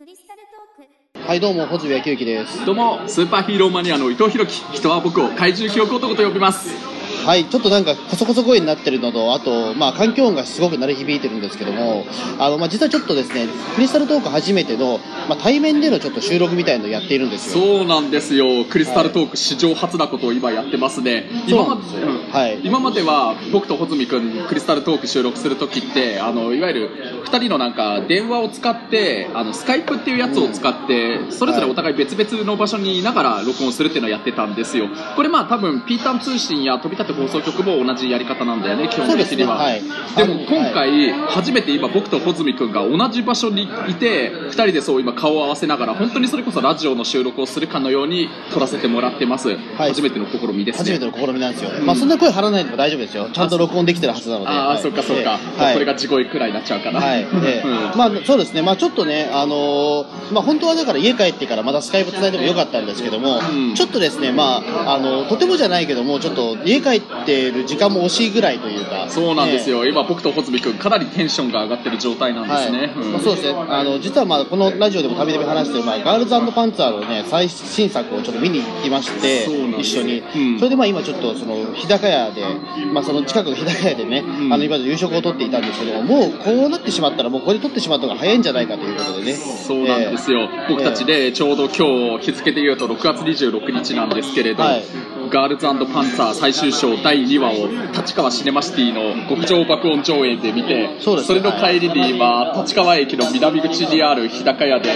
[0.00, 0.40] クリスタル
[1.12, 1.28] トーク。
[1.28, 2.64] はい、どうも、穂積昭之です。
[2.64, 4.64] どうもスーパーヒーローマニアの伊藤弘樹。
[4.74, 6.70] 人は僕を怪獣記憶男と呼びます
[7.30, 12.04] はい、ちょっとなんか、こそこそ声になってるのと、あと、まあ、環境音がすごく鳴り響いてるんですけども、
[12.40, 14.98] あの、まあ、実はちょっとですね、クリスタルトーク初めての、
[15.28, 17.62] まあ、対面でのちょっと収録みたいのをやっているんですよ。
[17.62, 18.64] そうなんですよ。
[18.68, 21.30] クリスタルトーク史上初なことを今やってますね。
[21.46, 21.82] 今まで
[22.32, 22.60] はい。
[22.64, 26.90] 今までは僕と穂積君クリスタルトーク収録するときってあのいわゆる
[27.26, 34.88] 2人のなんか電話を使ってあのスカイプっていうやつを使って、それぞれお互い別々の場所にいながら録音するっていうのをやってたんですよ。
[35.14, 39.82] これまあ多分ピータン通信や飛び立て放送局も同じやり方なんだよね基本そうですね、的にははい。
[40.16, 50.78] でも今回初めて今僕と穂積君が同じ場所にいて2人でそう今顔を合わせながら本当にそれこそラジオの収録をするかのように撮らせてもらってます、初めての試みですね。
[50.78, 51.70] 初めての試みなんですよ。
[51.84, 53.28] まあ、そんな声張らないでも大丈夫ですよ。
[53.32, 54.48] ちゃんと録音できてるはずなので。
[54.48, 54.82] ああ、はい。
[54.82, 55.62] そっかそっか、ええ。
[55.62, 55.72] はい。
[55.74, 57.26] これが地声くらいになっちゃうかなはい、
[57.96, 63.74] まあそうですね、まあちょっとね、あのーまあ本当はだから家帰ってからまたスカイプつないでもよかったんですけども、うん。
[63.74, 69.70] ちょっとですね、まああのとてもじゃないけども、ちょっと家帰ってる時間も惜しいぐらいというか、そうなんですよ。
[69.70, 72.88] よ、今僕と穂積君かなりテンションが上がってる状態なんですね、はい。
[72.88, 73.12] うん。
[73.12, 73.58] まあそうですね。
[73.58, 79.44] あの実はまあこのラジオでもたびたび話してる、まあ、ガールズパンツァーの、ね、最新作をちょっと見に行きまして
[79.78, 80.58] 一緒に、うん。
[80.58, 82.42] それでまあ今ちょっとその日高屋で、
[82.92, 84.52] まあ、その近くの日高屋でね、ん。
[84.52, 89.34] あの今まで夕食をとっていたんですけども、もうこうなってしまったら、もうこれ取ってしまった方が早いんじゃないかということでね。
[89.34, 94.84] そうなんですよ、僕たちでちょうど今日日付で言うと6月26日なんですけれど、はい。
[95.30, 104.90] ガールズパンツァー最終章第2話を立川シネマシティの極上爆音上映で見てそれの帰りに今立川駅の南口にある日高屋で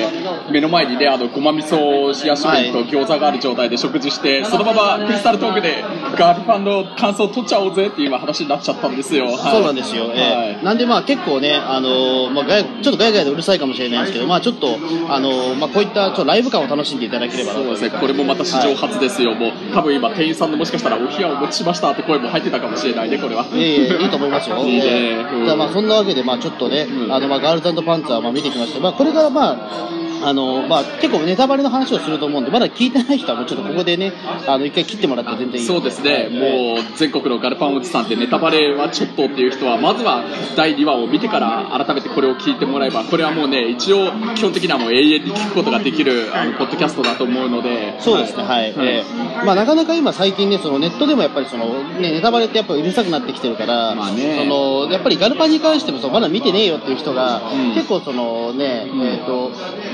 [0.51, 5.83] 目の前にねあのごま味噌冷やし麺と餃子がある状態で食事してそのままクリスタルトークで
[6.17, 9.37] ガールファンの感想を取っちゃおうぜっていう今話になっちゃったんですよ、はい。
[9.37, 10.55] そうなんですよ、ええ。
[10.55, 10.65] はい。
[10.65, 12.45] なんでまあ結構ね、あのーまあ、
[12.83, 14.77] ちょっとガヤガヤでうるさいかもしれないですけど、まあ、ちょっと、
[15.09, 23.45] あのーまあ、こういったちょっとライブ感を楽しんでいただければそうですね、これもまた史上初ですよ、もう多分今、店員さんのもしかしたらお冷やをお持ちしましたって声も入ってたかもしれないね、これは。
[23.45, 24.59] いえいえ、いいと思いますよ。
[24.59, 28.81] いいねええうんじゃあまあそんなわけで、まあちょっとね、うんあのまあガールズパンツァーまあ見てきました。
[28.81, 34.13] まあこれからまあ、あのまあ結構ネタバレの話をすると思うんで、まだ聞いてない人はもうちょっとここでね、
[34.47, 40.25] あの一回切ってもらって全然いいそうですね、ももう全国のガルパンおじさんでネタバレはちょっとっていう人は、まずは
[40.57, 48.75] 第2話を見てから改めてこれを聞いてもらえば、これはもうね、一応、基本的にはもう永遠に聞くことができるあのポッドキャストだと思うので、そうですね、はい。
[48.77, 49.05] え
[49.43, 49.45] え。
[49.45, 54.37] まあなかなか今最近ね、そのネットでもやっぱりその、ね、ネタバレってやっぱうるさくなってきてるから、まあね。
[54.39, 57.75] その、やっぱりガルパンに関してもそうまだ見てねえよっていう人が、うん。
[57.75, 59.51] 結構そのね、えっ、と、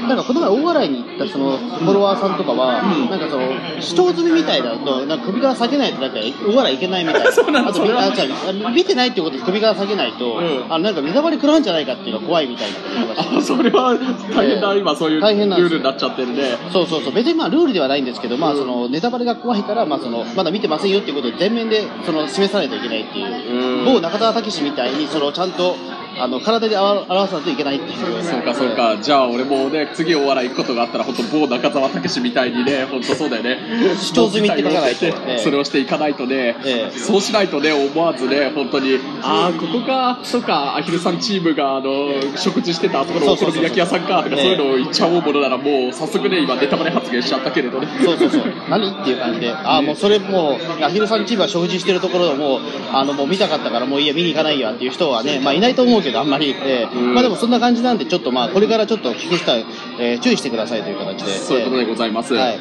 [0.07, 3.11] なんかこの前大笑いに行ったそのフォロワーさんとかは、うん。
[3.11, 3.49] なんかその、
[3.81, 7.33] 視聴済みみたいだと、なんか首から下げないとなんか大笑いいけないみたいな。
[7.33, 7.71] そうなんだ。
[7.71, 10.65] あとそれはあじゃあ見てないってことで首から下げないと、うん。
[10.69, 13.39] あのなんかネタバレ食らうんじゃないかっていうのが怖いみたいなこと言ってました。
[13.39, 13.95] あそれは
[14.35, 14.81] 大変だ、ええ。
[14.81, 15.79] 今、そういうル大変なんですよ。
[15.79, 16.59] ールになっちゃってるね。
[16.73, 23.85] そうそうそう、別にまあルールではないんですけど、まあそのネタバレが怖いから、まあそのまだ見てませんよっていうことを全面でその示さないといけないっていう、うん。
[23.85, 25.77] 某中田武史みたいにそのちゃんと
[26.19, 28.23] あの体で表表さないといけないっていう。
[28.23, 33.59] そうかそうか、じゃあ俺もね、次お笑い行くことがあったら、本当某中澤武史みたいにね、本当そうだよね。
[34.01, 36.99] 主張済みって書かないともう一回それをしていかないとね、ええ。
[36.99, 44.43] そうしないとね、思わずね、本当に、ああ、ここか、そうか、アヒルさんチームが、あの、食事してたあそこのお好み焼き屋さんか、とか、ええ。
[44.43, 47.89] そういうのを言っちゃおうものなら、もう早速ね、今ネタバレ発言しちゃったけれどね。
[48.05, 52.61] そうそうそう、何っていう感じで、ああ、もうそれもう、アヒルさんチームが食事してるところをもう、
[52.93, 57.15] あのもう見たかったから、もういいや、見に行かないよっていう人はね、まあいないと思うけど、あんまり、えーうん。
[57.15, 59.59] まあでもそんな感じなんで、ちょっとまあ、これからちょっと聞く人は、
[59.99, 61.31] えー注意してくださいという形で。
[61.33, 62.35] そういうことでございます。
[62.35, 62.59] はい。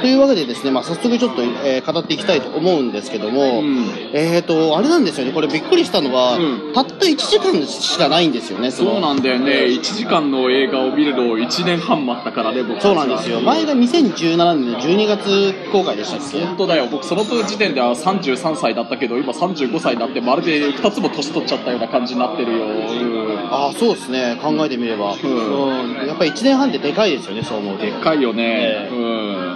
[0.00, 3.86] というわけでですね、まあ、早速ちょっと、えー語っていきたいと思うんですけども、うん。
[4.12, 6.72] えっ、と、あれなんですよね、これびっくりしたのは、うん。
[6.74, 13.40] たった1時間しかないんですよね、そうなんだよね、えー1時間の映画を見るのを1年半待ったからね、僕そうなんですよ。
[13.40, 16.44] 前が2017年の12月公開でしたっけ？
[16.44, 16.86] 本当だよ。
[16.90, 23.48] 僕その時点では33歳だったけど今35歳になってまるで2つも年取っちゃったような感じになってるよ、うん。
[23.50, 25.14] ああ、そうですね、考えてみれば。
[25.16, 25.18] ん。
[25.20, 26.06] うん。
[26.06, 27.84] やっぱり1年半ってでかいですよね、そう思うと。
[27.84, 28.90] でっかいよね、え。
[28.92, 29.47] うん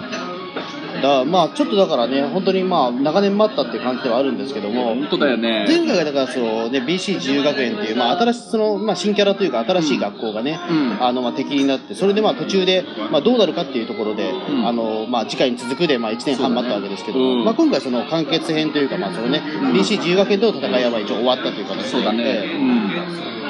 [1.24, 5.64] まあ、ちょっとだからね、本当にまあ、長年待ったっていう感じではあるんですけども、本当だよね。
[5.68, 11.02] 前回がだからその、ね、BC 自由学園っていう、まあ、新しいその、まあ、新キャラというか新しい学校がね、うん。
[11.02, 14.66] あのまあ、敵になってそれでまあ途中で、まあ、どうなるかっていうところで、ん。
[14.66, 17.44] あのまあ、次回に続くで、まあ、1年半待ったわけですけど、そうん。
[17.44, 19.42] まあ、今回その完結編というか、まあそのね
[19.74, 23.41] BC 自由学園との戦いはまあ一応終わったという形でそうだね、ええうん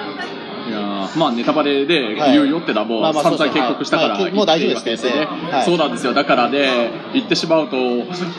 [0.72, 2.32] ういやーまあネタバレではい。
[2.32, 5.26] 言うよってのはもう散々警告したからもう大丈夫ですけね。
[5.50, 5.64] はい。
[5.64, 6.14] そうなんですよ。
[6.14, 7.76] だからね言ってしまうと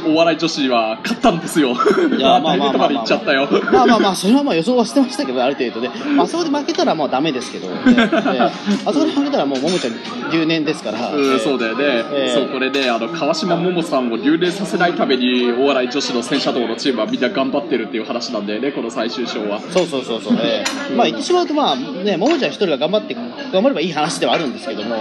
[0.08, 1.74] お笑い女子は勝ったんですよ。
[2.18, 2.74] いやまあまあまあまあ。
[2.74, 3.48] 大ネタバレ言っちゃったよ。
[3.72, 8.52] まあまあまあ、それはまあ予想はしてましたけど、ある程度で、まあそこで負けたらもうダメですけど、 あ
[8.94, 9.94] そこで負けたらもうももちゃん
[10.32, 11.84] 留年ですから、うん、そうだよね、
[12.14, 12.34] ええ。
[12.34, 19.60] そうこれであの川島桃さんを留年させないためにお笑い女子の戦車道のチームはみんな頑張ってるっていう話なんだよねこの最終章は。
[19.60, 24.96] そうそうそうそう、ええまあ言ってしまうと、まあね、ももちゃん一人が頑張って、頑張ればいい話ではあるんですけども、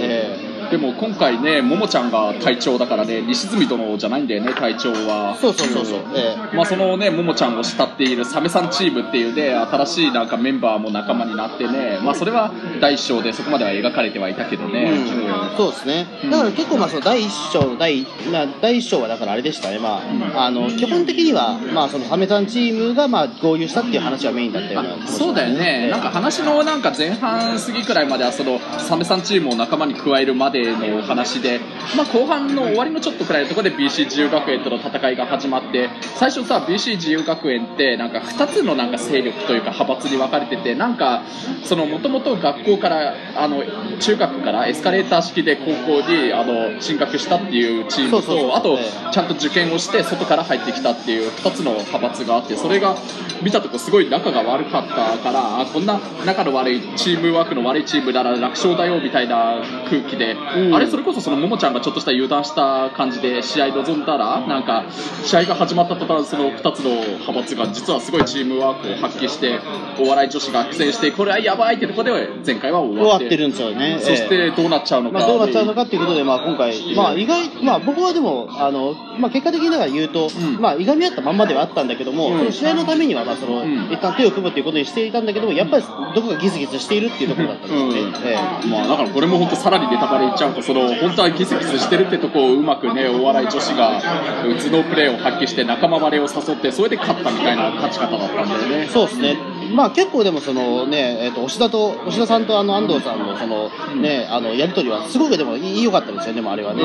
[0.00, 0.47] え。
[0.70, 5.34] でも今回ね桃ちゃんが隊長だからね西住殿じゃないんだよね隊長は。
[5.36, 14.90] えそうそうそうそう、ええまあ、そのね、ももちゃんを慕っているサメさんチームっていうね、新しいなんかメンバーも仲間になってね、まあ、それは第一章でそこまでは描かれてはいたけどね。
[14.90, 15.56] うん。
[15.56, 20.02] そうですね、だから結構、まあその第一章の第な第一章はだからあれでしたね、ま
[20.34, 31.60] あ、あの基本的には、まあ、そのサメさんチームがまあ合流したっていう話はメインだったような気がしますそうだよね、なんか話のなんか前半過ぎくらいまではそのサメさんチームを仲間に加えるまでのお話で、
[31.96, 41.22] まあ、後半の終わりのちょっとくらいのところで BC 自由学園との戦いが始まって最初さ BC 自由学園ってなんか2つのなんか勢力というか派閥に分かれててなんか
[41.64, 43.62] そのもともと学校からあの
[43.98, 52.96] 中学からエスカレーター式で高校にあの進学したっていうチームとあとええちゃんと受験をして外から入ってきたっていう2つの派閥があってそれが
[53.42, 60.74] 見たとこすごい仲が悪かったからあこんな仲の悪いチームワークの悪いチームなら楽勝だよみたいな空気で、うん。
[60.74, 64.86] あれそれこそそのももちゃんがちょっとした油断した感じで試合臨んだらなんか
[65.24, 69.60] 試合が始まった途端その2つの派閥が実はすごいチームワークを発揮して
[69.98, 73.98] お笑い女子が苦戦してこれはやばいってところで前回は終わっててるんですよね。
[74.00, 80.60] そしてどうなっちゃうのか、まあ、どうなっちゃうのかっていうことで、まあ、今回、まあ、意外、まあ、僕はでも、あの、まあ、結果的にだから言うと、うん。
[80.60, 82.52] まあ、いがみ合ったまんまではあったんだけども、うん。
[82.52, 83.92] 試合のためには、まあ、その、ん。
[83.92, 85.84] 一旦手を組むっていうことにしていたんだけども、やっぱり、
[86.14, 88.00] どこかギスギスしているっていうところだったんですよね。
[88.00, 88.28] うん。
[88.28, 99.57] ええまあだからこれも本当さらにネタバレちゃうとその本当はギスギスしてるってとこをうまくねお笑い女子が頭脳プレーを発揮して仲間割れを誘ってそれで勝ったみたいな勝ち方だったんだよねそうですね。
[99.74, 103.70] まあ結構でもそのね、えっ、と、押田と、押田さんとあの安藤さんのその
[104.00, 106.82] ね、あの、やりとりはすごくでもいい良かったですよね、でもあれはね。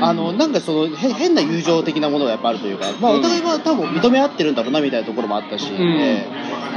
[0.00, 5.70] あの、なんかその、へ変な友情的なものがやっぱあるというか、まあお互いは多分認め合ってるんだろうなみたいなところもあったし、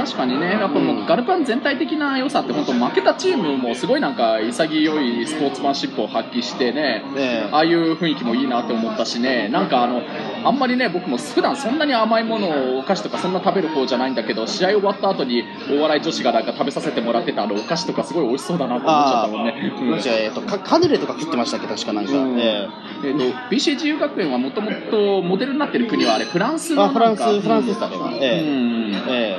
[0.02, 9.48] 確かにねやっぱもうガルパン全体的な良さって本当負けたチームもすごいなんか潔いスポーツマンシップを発揮してねええああいう雰囲気もいいなって思ったしね。
[9.48, 10.02] なんかあの
[10.44, 19.72] あんまりね僕も普段そんなに甘いものをお菓子とかそんな食べる方じゃないんだけど試合終わった後にお笑い女子がなんか食べさせてもらってたあのお菓子とかすごい美味しそうだなと思っちゃったもんね。
[19.80, 20.00] うん。
[20.06, 21.66] えとかカヌレとか食ってましたっけ？
[21.66, 22.38] 確かなんか、うん。
[22.38, 22.68] え
[23.04, 23.06] え。
[23.08, 28.40] ー、と BC 自由学園はもともとモデルになってる国はあれフランスえのあフランスフランスでしたね、うええ。
[28.40, 28.92] ん。
[29.08, 29.36] え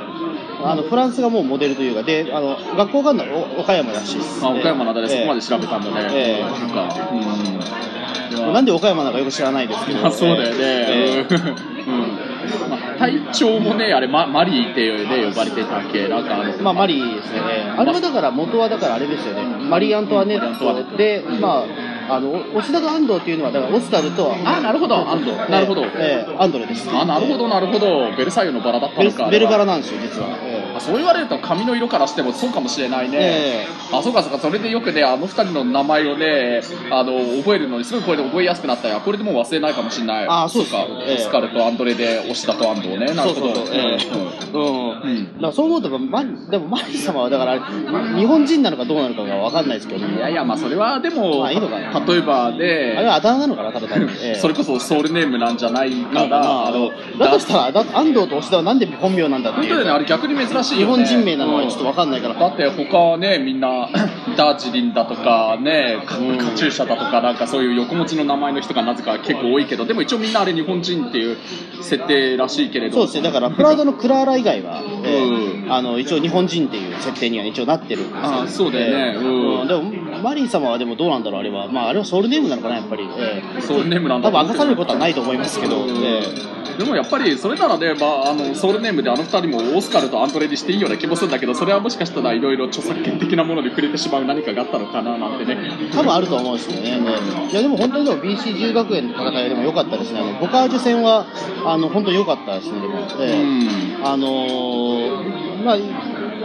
[0.64, 6.42] あのフランスがもうモデルというかであの学校があるのはお岡山らしいですあ岡山なんだね、そこまで、で調べたんだね、ええ。
[6.42, 8.52] なんか、うん。
[8.52, 11.34] なんで岡山なのかよく知らないですけど、 まあ、そうだよね、ええ。
[11.34, 12.23] うん
[12.98, 17.40] 隊長もね、あれ、ママリーって、ね、呼ばれてたっけ、なんかあの、まあ、マリーですね、
[17.76, 26.88] あれはだから元はだからあれですよね、マリー・アントワネットで、まあ、あのオスダと安藤っていうのは、だからオスカルと、あなるほど、安藤、なるほど、ええアンドレです。
[26.90, 30.28] あなるほど、なるほど、ベルサイユのバラだったのか、ベルバラなんですよ、実は。
[30.42, 33.18] えあそう言われると、髪の色からしてもそうかもしれないね。
[33.20, 34.38] えあそうかそうか。
[34.38, 39.00] それでよくねあの二人の名前をねあの覚えるのにすごいこれで覚えやすくなったよ。
[39.00, 40.26] これでもう忘れないかもしれない。
[40.28, 43.54] あそうか、ええオスカルとアンドレで押田と安藤ねなるほど。
[43.54, 43.72] そ
[44.52, 45.10] うん。
[45.10, 45.34] うん。
[45.34, 47.58] だからそう思うと、マリでもマリ様はだから、
[48.16, 54.12] 日本人なのかどうなのかが分かんないですけど、いやいやまあそれはでも、まあいいのかな例えばあれではあだ名なのかな、ただ単に。
[54.22, 54.34] ええ。
[54.40, 56.66] それこそソウルネームなんじゃないかな。
[56.66, 59.68] あ、のだとしたら、だ安藤と押田はなんで本名なんだっていう。
[59.68, 59.90] 本当だよね。
[59.92, 60.84] あれ逆に珍しいね。
[60.84, 62.34] 本人名なのはちょっと分かんないから。
[62.34, 63.88] だって他はねみんな
[64.36, 66.16] ダージリンだとかねカ
[66.52, 71.36] チューシャだとかなんかそういう横文字の名前の人がなぜか結構多いけどでも一応みんなあれ日本人っていう
[71.82, 72.96] 設定らしいけれど。
[72.96, 75.72] そうですね、だから プラウドのクラーラ以外は、ええうん。
[75.72, 78.20] あの一応日本人っていう設定には一応なってるんですよ。
[78.22, 79.14] あそうだよね。
[79.16, 79.24] ええ。
[79.24, 79.68] うん。
[79.68, 79.82] でも
[80.22, 83.60] マリー様はでもどうなんだろう、あれは、まあ、あれはソウルネームなのかな、やっぱり、ええ。
[83.62, 84.28] ソウルネームなんだ。
[84.28, 86.04] 多分明かされることはないと思いますけど、うん。
[86.04, 86.22] え
[86.78, 95.56] でもやっぱりそれならね、まあ、あのソウルネームであの二人もオスカルとアントレにしていいような気もするんだけどそれはもしかしたらいろいろ著作権的なものに触れてしまう何かがあったのかななんてね。
[95.56, 101.26] え多分あると思うんですよね、ええいやでも本当にでも BC 自由学園の戦いでも良かったですね、あのボカージュ戦は
[101.64, 102.94] あの本当に良かったですね、でも。
[103.20, 103.42] ええ。
[103.42, 104.06] うん。
[104.06, 105.78] あのーまあ、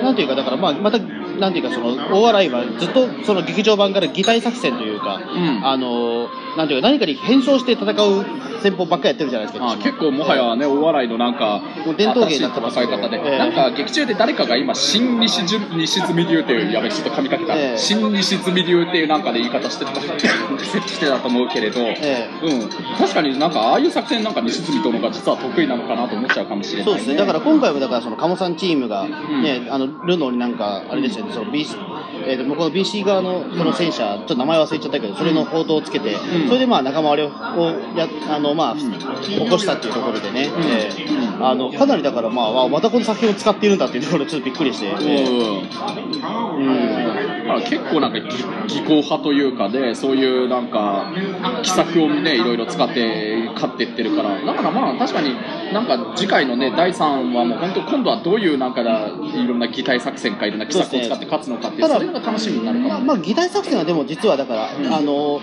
[0.02, 0.98] なんていうか、だから、まあ、また、
[1.40, 5.66] なんていうか、その、大笑いはずっと、その劇場版から擬態作戦というか、ん。
[5.66, 8.26] あのーなんていうか、何かに変装して戦う
[8.60, 9.72] 戦法ばっかりやってるじゃないですか。
[9.72, 13.38] あ結構もはやね、お笑いのなんか、もう伝統芸になってます戦い方で、ええ。
[13.38, 17.78] なんか劇中で誰かが今、新西西住流っていう、やべ、ちょっと噛みかけた、ええ。
[17.78, 31.78] 新西住流っていうなんかで言い方してた、してたと思うけれど、えうん、確かになんか、ああいう作戦なんか西住殿が実は得意なのかなと思っちゃうかもしれない、そうですね、だから今回もだからその鴨さんチームが、んねあのルノーになんか、あれでしたよね、その BC
[32.26, 36.48] えー、と向こうの BC 側のその戦車、ちょっと名前忘れちゃったけど、それの報道をつけて、うん。
[36.48, 37.32] それでまあ仲間割れを
[37.96, 46.20] やあの、まあ起こしたっていうところでね、えーあのかなりだから、まあ、わまたこの作品を使っているんだっていうところで、ちょっとびっくりして、えーうん
[46.60, 47.08] うん。
[47.48, 51.12] だから結構なんか技技巧派というかでそういうなんか
[51.64, 54.40] 奇策をねいろいろ使って勝っていってるから。
[54.42, 55.34] だからまあ確かに
[55.74, 64.94] なんか次回のね第3話も本当今度はどういうなんかだいろんな擬態作戦かいろんな奇策を使って勝つのかってそれが楽しみになるかも、まあ、まあ、擬態作戦はでも実はだから、うん。
[64.94, 65.42] あの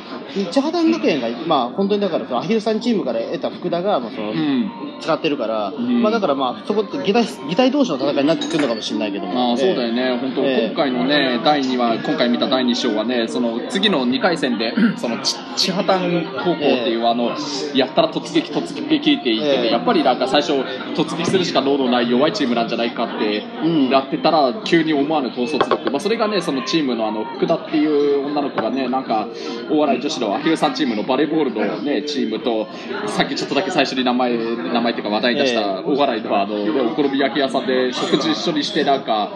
[0.53, 4.71] 千畑学園が、まあ、本当にだからアヒルさんチームから得た福田が、まあ、そのうん。
[5.01, 10.67] 使ってるから、んまあ、だからまあそこって擬態擬態同士の戦いになってくるのかもしれないけども、ああそうだよね、ね、本当、ええ。
[10.69, 17.33] 今回のね、第2話、今回見た第2章はね、その次の2回戦で、 そのち千畑高校っていう、あの、
[17.75, 19.71] やったら突撃、突撃って言ってて、ええ。
[19.71, 20.53] やっぱりなんか最初、
[20.95, 23.89] 突撃するしか能のない弱いチームなんじゃないかってうん。
[23.89, 29.29] やってたら、急に思わぬ統率力、まあ、それがね、そのチームのあの福田っていう女の子がね、なんか、
[29.71, 32.69] 大笑い女子のアヒルさんチームのバレーボールのね、チームと、
[33.07, 39.33] さっきちょっとだけ最初に名前、名前っていうか話題に出した、ええ大笑いのあの、ねお好み焼き屋さんで食事一緒にしてなんか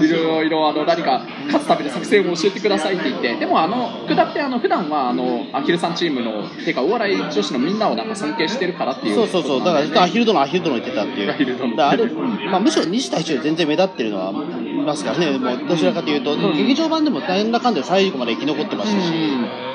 [0.00, 9.14] いろいろあの何か勝つための作戦を教えてくださいって言ってでもあの福田ってあの普段はあのアヒルさんチームのていうかお笑い女子のみんなをなんか尊敬してるからっていう。
[9.14, 11.88] そうそうそう、だからずっとアヒル殿、アヒル殿言ってたっていう、アヒル殿。
[11.88, 18.94] あれまあ、むしろ西隊長より全然目立ってるのは、いますからね、もうどちらかというと、その劇場版でもなんだかんだ最後まで生き残ってまし。
[18.94, 19.12] たし、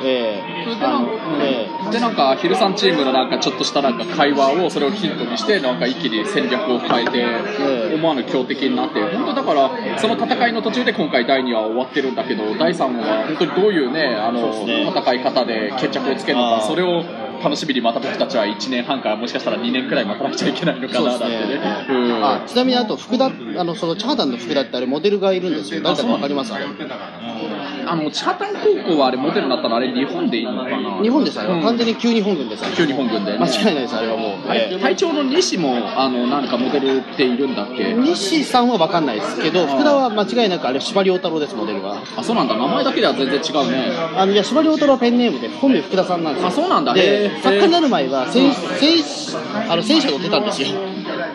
[0.03, 7.25] ええそれでなんかええでなんかヒルさんチームのなんかちょっとしたなんか会話をそれをヒントにしてなんか一気に戦略を変えて
[7.59, 17.03] え思わぬ強敵になって本当だからその戦いの途中で今回第2話終わってるんだけど第3話は本当にどういうねあの戦い方で決着をつけるのかそれを
[17.41, 21.85] 楽しみにまた僕たちは1年半からもしかしたら2年くらい待たなくちゃいけないのかそうですななんてねね。
[21.89, 23.29] うんあちなみにあと福田あ
[23.63, 25.81] のそのチャーダンの福田ってあれモデルがいるんですよ。
[25.81, 26.65] 誰だかわかりますあれ？
[27.89, 28.53] あの千畑
[28.83, 31.01] 高校はあれモデルになったのあれ日本でいいのかな？
[31.01, 31.63] 日本ですあれはうん。
[31.63, 32.63] 完全に旧日本軍です。
[32.65, 33.39] あれ旧日本軍でね。
[33.39, 34.49] 間違いないですあれはもう。
[34.49, 37.93] あれええ隊長の西もあのなんかモデルっているんだっけ？
[37.93, 42.01] 西さんは分かんないですけど、福田は間違いなくあれ、司馬遼太郎です、モデルが。
[42.17, 42.55] あそうなんだ。
[42.55, 43.91] 名前だけでは全然違うね。
[44.15, 46.47] あのいや司馬遼太郎はペンネームで、本名福田さんなんですよ。
[46.49, 46.93] あそうなんだ。
[46.93, 49.03] へでー、作家になる前は戦、戦
[49.71, 50.67] あの戦車乗ってたんですよ。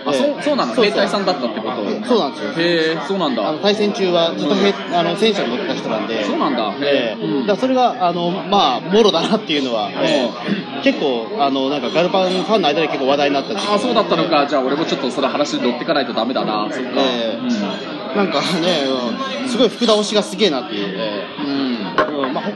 [0.07, 0.75] あそうそうなの？
[0.75, 2.07] そう兵隊さんだったってこと？
[2.07, 2.53] そうなんですよ。
[2.53, 6.25] へえそうなんあだの対戦中はずっと兵あの戦車に乗ってた人なんで。
[6.25, 6.75] そうなんだ。
[6.81, 7.25] ええ。
[7.25, 7.47] うん。
[7.47, 10.31] だからそれがあの、まあ、もろだなっていうのは、え
[10.81, 10.83] え。
[10.83, 13.71] 結構あのなんかガルパンファンの間で結構話題になったんです。
[13.71, 14.47] あそうだったのか。
[14.47, 16.69] じゃあ俺もちょっとその話に乗ってかないとダメだな。
[16.71, 16.91] そっか。
[16.97, 18.85] ええなんかね、
[19.43, 19.49] うん。
[19.49, 21.25] すごい福田推しがすげえなっていう、え。
[21.41, 22.33] うん、うん。
[22.33, 22.53] まあほ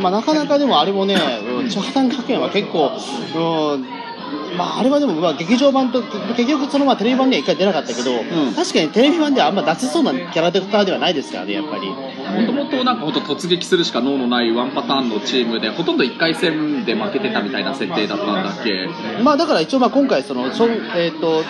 [0.00, 1.16] まあ、なかなかでもあれもね、
[1.46, 1.68] うん。
[1.68, 2.92] チャータン学園は結構、
[3.34, 4.03] うん
[4.56, 8.54] まあ、あれはでも、まあ、劇場版と結局そのまあテレビ版には一回出なかったけど、ん。
[8.54, 11.88] 確かにテレビ版ではあんま出せそうなキャラクターではないですからね、やっぱり。
[11.88, 18.88] もともとなんかほんと突撃するしか脳のないワンパターンのチームでほとんど1回戦で負けてたみたいな設定だったんだっけ？
[19.22, 20.46] まあだから一応まあ今回その
[20.96, 21.44] えっ、と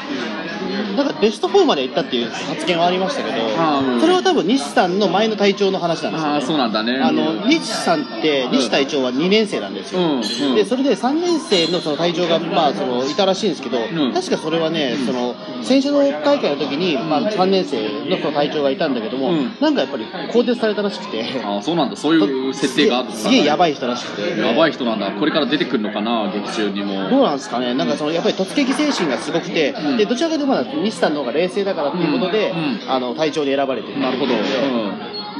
[0.96, 4.00] なんかベスト4まで行ったっていう発言はありましたけど、うん。
[4.00, 6.34] それは多分西さんの前の隊長の話なんですよ、ね。
[6.34, 6.98] ああそうなんだね。
[7.00, 10.54] あの西さんって西隊長は2年生なんですよ、うんうん。
[10.54, 14.12] でそれで3年生のその隊長が、まあ、そのいたらしいんですけど、ん。
[14.12, 19.56] 確かそれはねその選手の大会の時に、まあ、3年生のその隊長がいたんだけども、うん。
[19.60, 21.24] なんかやっぱり更迭されたらしくて。
[21.44, 21.96] ああそうなんだ。
[21.96, 24.40] そういう設定があるのかすげえやばい人らしくて。
[24.40, 25.10] やばい人なんだ。
[25.12, 27.08] これから出てくるのかな劇中にも。
[27.08, 29.96] どうなんですかね、なんかそのやっぱり突撃精神がすごくて、うん。
[29.96, 32.52] でどちらかというとまだ西さんの方が冷静だからっていうことで、
[32.88, 34.34] あの隊長に選ばれてるなるほど、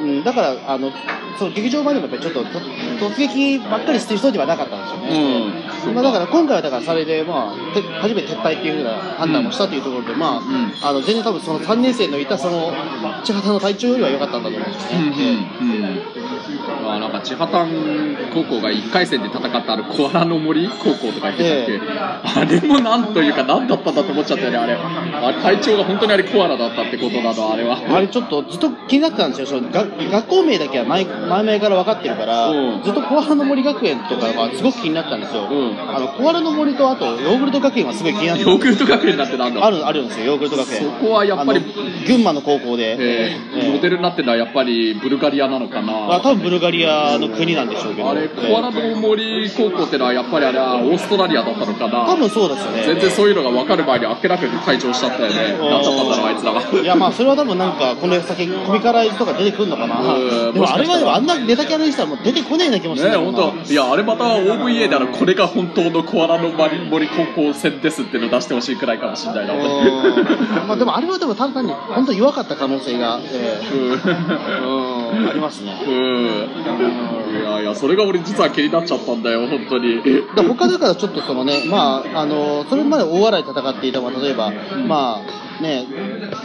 [0.01, 0.91] うん、だからあの
[1.39, 2.61] その劇場版でもやっぱりちょっとと
[3.11, 5.63] 突撃ばっかりしてる人ではなかったんですようん、ね。
[5.89, 12.73] うん、まあ、だから今回はだからそれで、まあ、て初めて撤退っていうふうな判断をしたというところで、まあんあの全然多分その3年生のいたその
[13.25, 15.51] 千畑の隊長よりは良かったんだと思うんですうんね。
[15.61, 16.25] うんうん。
[16.87, 17.71] あなんか千畑
[18.33, 24.75] 高校が1回戦で戦ったあるコアラの森高校とか言ってたっけ、あれもなんというか何だったんだと思っちゃったよねあれ。
[24.75, 27.79] あれ隊長が本当にあれコアラだったってことなのあれは。
[27.89, 32.83] あれちょっとずっと気になってたんですよ、そのが学校名だけは毎前々から分かってるから、うん。
[32.83, 35.79] ずっとコアラの森学園とかはすごく気になったんですよ、うん。
[35.79, 39.65] あのコアラの森とあとヨーグルト学園はすごい気になってヨーグルト学園なんてなんだ？
[39.65, 40.83] あるあるんですよヨーグルト学園。
[40.83, 41.61] そこはやっぱり
[42.07, 42.97] 群馬の高校で、え。
[42.97, 43.73] ーええ。
[43.73, 46.15] モデルになってるのはやっぱりブルガリアなのかな？
[46.15, 48.11] あ多分ブルガリアの国なんでしょうけど。
[48.11, 52.85] あれコアラの森高校ってのはやっぱりあれはオーストラリアだったのかな多分そうですよね。
[52.87, 55.59] 全然そういうのが分かる前にあっけなく退場しちゃったよね。
[55.59, 56.63] なんだったんだろうあいつらは。
[56.83, 60.55] いやまあそれは多分なんかこの先コミカライズとか出てくるのかなうん。
[60.55, 63.73] でもあれはでもあんもなネタキャラにしたらもう出てこねえな気もするんね本当。
[63.73, 69.55] いやあれまた OVA であのこれが本当のコアラの森森高校戦ですっていうのを出してほしいくらいかもしれないな。
[69.55, 70.69] うん。
[70.69, 73.93] まあでもあれはでも単単に本当に弱かった可能性が、えうん。
[73.93, 75.73] えうんありますね。
[75.87, 77.41] うん。
[77.41, 80.03] いやいやそれが俺実は気になっちゃったんだよ本当に。
[80.03, 84.53] で他だからちょっとそのね、まあ、あのそれまで大笑い戦っていた、まあ、例えば、
[84.87, 85.87] まあね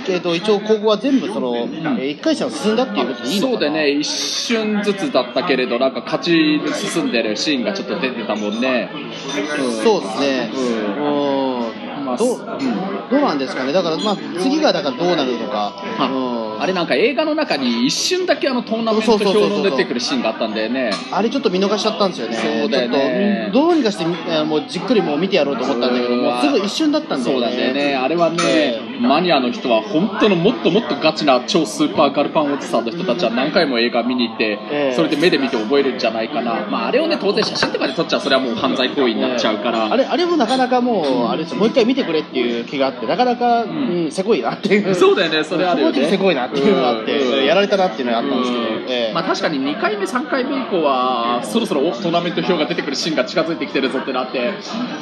[0.08, 3.89] えー、と一応、高校は全部その、えー、1回戦は進んだっていうことでいいのそうでね。
[3.89, 9.84] 一瞬ずつだったけれどなんか勝ち進んでるシーンがちょっと出てたもんね、うん。
[9.84, 12.06] そうですね、うん。
[12.06, 13.10] まあどううん。
[13.10, 20.92] どうなんですかね、だから、まあ、次がだからどうなるのか、あうんあれなんか映画の中に一瞬だけあのトーナメント表の出てくるシーンがあったんだよね。
[21.12, 23.50] あれちょっと見逃しちゃったんですよね、そうだよね。
[23.54, 24.06] ちょっとどうにかして
[24.44, 27.48] もうじっくりもう見てやろうと思ったんだけど、うんもうすぐ一瞬だったんだよね。
[27.48, 27.96] そうだよね。
[27.96, 34.96] あれはね、えマニアの人は本当のもっともっとガチな超スーパーガルパンおじさんの人たちは何回も映画見に行って、ええ。
[34.96, 44.08] それで目で見て覚えるんじゃないかな、まあ、あれをね当然写真とかで撮っちゃうそれはもう犯罪行為になっちゃうから、あれあれもなかなかもう、あれもう一回見てくれっていう気があって、なかなか、うん。
[44.08, 45.44] ん、せこいなっていう、そうだよね。
[45.44, 46.10] それあるよね。
[46.10, 49.13] せこいなっていうのがあって、うんやられたなっていうのがあったんですけど、うんええ。
[49.13, 54.53] まあ、確かに2回目、3回目以降はそろそろおトーナメント表が出てくるシーンが近づいてきてるぞってなって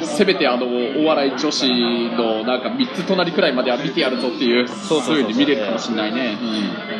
[0.02, 1.68] せめてあのお笑い女子
[2.16, 6.38] のなんか3つ隣くらいまでは見てやるぞっていうそうそうそうに見れるかもしれないね。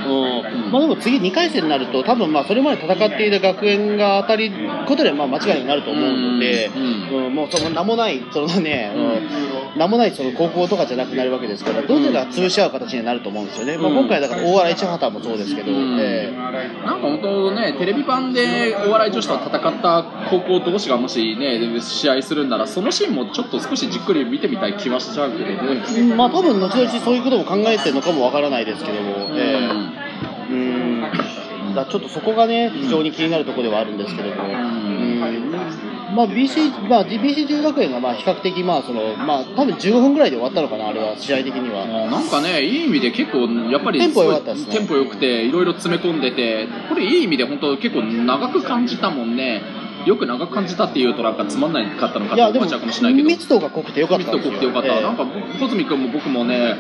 [0.07, 0.73] うん。
[0.73, 4.52] まあ、でも次2回戦になると、多分まあそれまで戦っていた学園が当たり
[4.87, 6.85] ことでまあ間違いなくなると思うので、うんう
[7.31, 9.78] んもうその名もない、そのね、うん。
[9.78, 13.99] 名もないその高校とかじゃなくなるわけですから、どちらが潰し合う形になると思うんですよね、まあ、うん。
[13.99, 15.99] 今回だから大原市畑もそうですけど、うん。
[16.00, 16.33] え
[16.85, 25.83] なんか本当ね、テレビ版でお笑い女子と戦った高校同士がもしね、試合するんなら、そのシーンもちょっと少しじっくり見てみたい気はしちゃうけどね。
[25.97, 29.68] えまあ多分後々そういうことも考えてるのかもわからないですけども、え
[30.50, 30.52] え。
[30.52, 31.75] うん。
[31.75, 34.49] だちょっとそこがね、非常に気になるところではあるんですけれども。
[34.49, 41.87] うんまあ、BC、まあ、BC 中学園がまあ比較的、まあそのまあ、多分15分ぐらいで終わったのかな、あれは、試合的には。
[41.87, 49.62] なんかね、いい意味で結構、やっぱりテンポ良かったですねテンポ良くて、いろいろ詰め込んでて、これ、いい意味で本当、結構長く感じたもんね、
[50.09, 53.28] よく長く感じたっていうと、なんかつまんないかったのかって思っちゃうかもしれないけど。
[53.28, 54.32] 密度が濃くてよかった。
[54.32, 54.50] 密度。
[54.50, 55.02] 濃くてよかった、ええ。
[55.02, 56.76] なんか穂積君も僕もね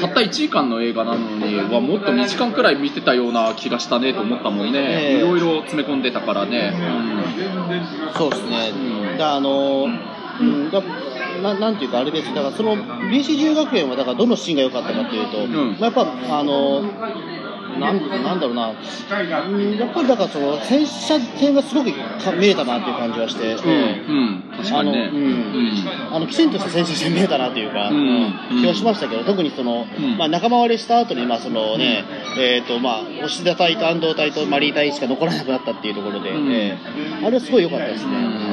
[0.00, 5.18] たった1時間の映画なのにはもっと2時間くらい見てたような気がしたねと思ったもんね、ええ。
[5.18, 6.74] いろいろ詰め込んでたからね、
[8.16, 8.72] そうですね。
[8.74, 9.86] うんだあの
[10.40, 10.82] うん、だ
[11.42, 15.76] ななんていうか、あれです、だからその BC 中学園はだからどのシーンが良かったかというと、ん。
[15.78, 16.82] まあ、やっぱ、あの
[17.78, 18.76] なんなんだろうな、うん
[19.76, 26.16] やっぱりだからその戦車戦がすごくか見えたなっていう感じはして、うんうん、確かにね、あのうん。
[26.16, 28.62] あのきちんとした戦車戦見えたなというか、うんうん。
[28.62, 30.18] 気はしましたけど、特にその、うん。
[30.18, 32.04] まあ、仲間割れした後にまあそのね、
[32.38, 36.52] えーとまあ、押田隊と安藤隊とマリー隊しか残らなくなったっていうところで、うん。
[36.52, 38.51] えーあれはすごい良かったですね。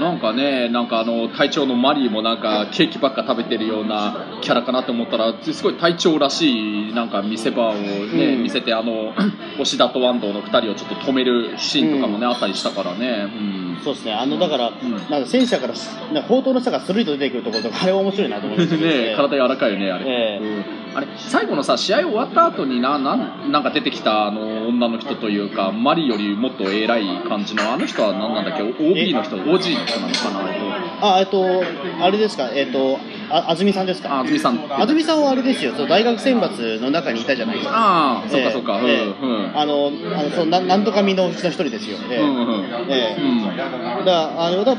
[0.00, 8.42] なんかね、なんかあの隊長のマリーもなんかケーキばっか食べてるようなキャラかなと思ったら、すごい隊長らしいなんか見せ場をね、うん。
[8.42, 9.12] 見せて、あの
[9.60, 13.30] 押田と安藤の2人をちょっと止めるシーンとかもね、あったりしたからね。
[13.32, 14.72] うんそうですね、あのだから、ん。
[15.10, 15.74] なんか戦車から
[16.12, 20.04] な砲塔の下がスルリと出てくるところとか、あれは面白いなと思いまね体柔らかいよね、あれ。
[20.06, 20.44] ええ。
[20.44, 20.80] うん。
[20.92, 29.46] あれ最後のさ試合終わった後にななんなんか出てきたあの女の人というかマリよりもっと偉い感じのあの人は何なんだっけ？OB の人 OG
[29.78, 31.14] の人なのかな？
[31.16, 31.62] あ、えっと、
[32.00, 32.98] あれですか、えっと、
[33.30, 34.16] あ安住さんですか？
[34.16, 34.56] あ安住さん。
[34.68, 37.74] 安住さんはあれですよ、そう大学選抜の中にいたじゃないですか。
[37.74, 39.06] ああ、そっええかそっか、うん、ええ。
[39.06, 39.58] うん。
[39.58, 41.98] あの、あのそうななんとかみのうちの一人ですよ。
[42.10, 42.18] ええ。
[42.20, 42.64] うんうん。
[42.90, 43.22] ええ。
[43.22, 43.40] うん
[43.70, 44.74] だからあのだ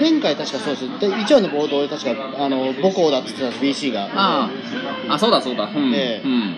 [0.00, 1.00] 前回確かそうです。
[1.00, 4.04] で1話の冒頭で確かあの母校だって言ってたんです BC が。
[4.12, 4.50] あ
[5.08, 5.94] あ、あ、そうだそうだ、うん。
[5.94, 6.26] ええ。
[6.26, 6.56] うん。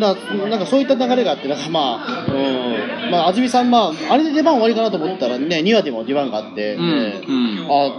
[0.00, 7.92] だなんかそういった流れがあって、なんかまあ、うん、まあ、安住さん、まあ、あれで出番終わりかなと思ったらね、2話でも出番があって、うんええうんあ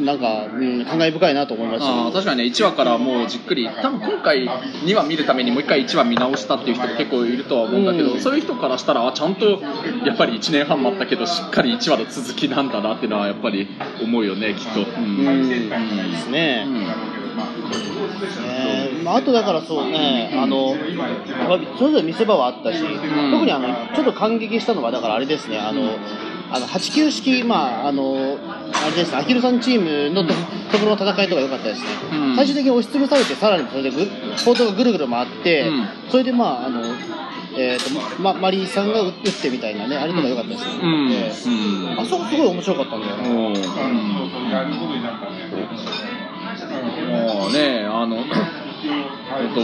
[0.00, 1.86] なんか、うん、感慨深いなと思いました。
[1.86, 9.60] ああ確かにね1話からもうじっくり多分今回2話見るためにもう1回1話見直したっていう人も結構いるとは思うんだけど、うんそういう人からしたらあちゃんと
[10.04, 13.68] やっぱり1年半待ったけどしっかり1話の続きなんだなっていうのはやっぱり
[14.02, 14.80] 思うよねきっと。
[14.80, 15.26] うん。
[15.26, 16.66] うん、ですね。
[17.68, 25.82] ねまあ、あとだからそうね、あの、まあそれぞれ見せ場はあったし、特にあの、ちょっと感激したのは、だからあれですね、あの、
[26.50, 28.38] あの89式、まあ、あの、
[28.72, 30.34] あれですね、アヒルさんチームのと
[30.72, 32.36] ところの戦いとか良かったですね、うん。
[32.36, 34.06] 最終的に押しつぶされて、さらにそれでぐ
[34.44, 35.88] ポートがぐるぐる回って、うん。
[36.10, 36.82] それでまあ、あの、
[37.58, 40.72] えーとま、マリーさんが打ってみたいなね、あれとか良かったですね。
[40.82, 41.12] うん。
[41.12, 42.00] えー。
[42.00, 43.28] あそこすごい面白かったんだよな。
[43.28, 43.54] うん
[46.82, 49.60] もうね、あの、本当、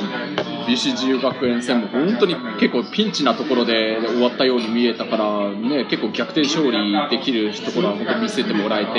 [0.66, 8.98] BC 自由学園戦も本当に結構ピンチなところで終わったように見えたから、ね、結構逆転勝利できるところは本当に見せてもらえて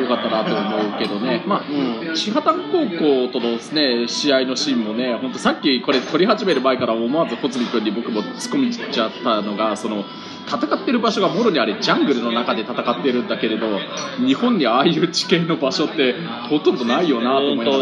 [0.00, 2.16] よかったなと思うけどね、まあ、うん。
[2.16, 10.04] 千葉丹高校とのです、ね、試合のシーンもね、本当さっきこれ撮り始める前から思わず穂積君に僕も突っ込みちゃったのが、その、
[10.50, 13.66] 戦ってる場所がもろにあれジャングルの中で戦ってるんだけれど
[14.26, 16.14] 日本にああいう地形の場所って
[16.48, 17.72] ほとんどないよなと思いな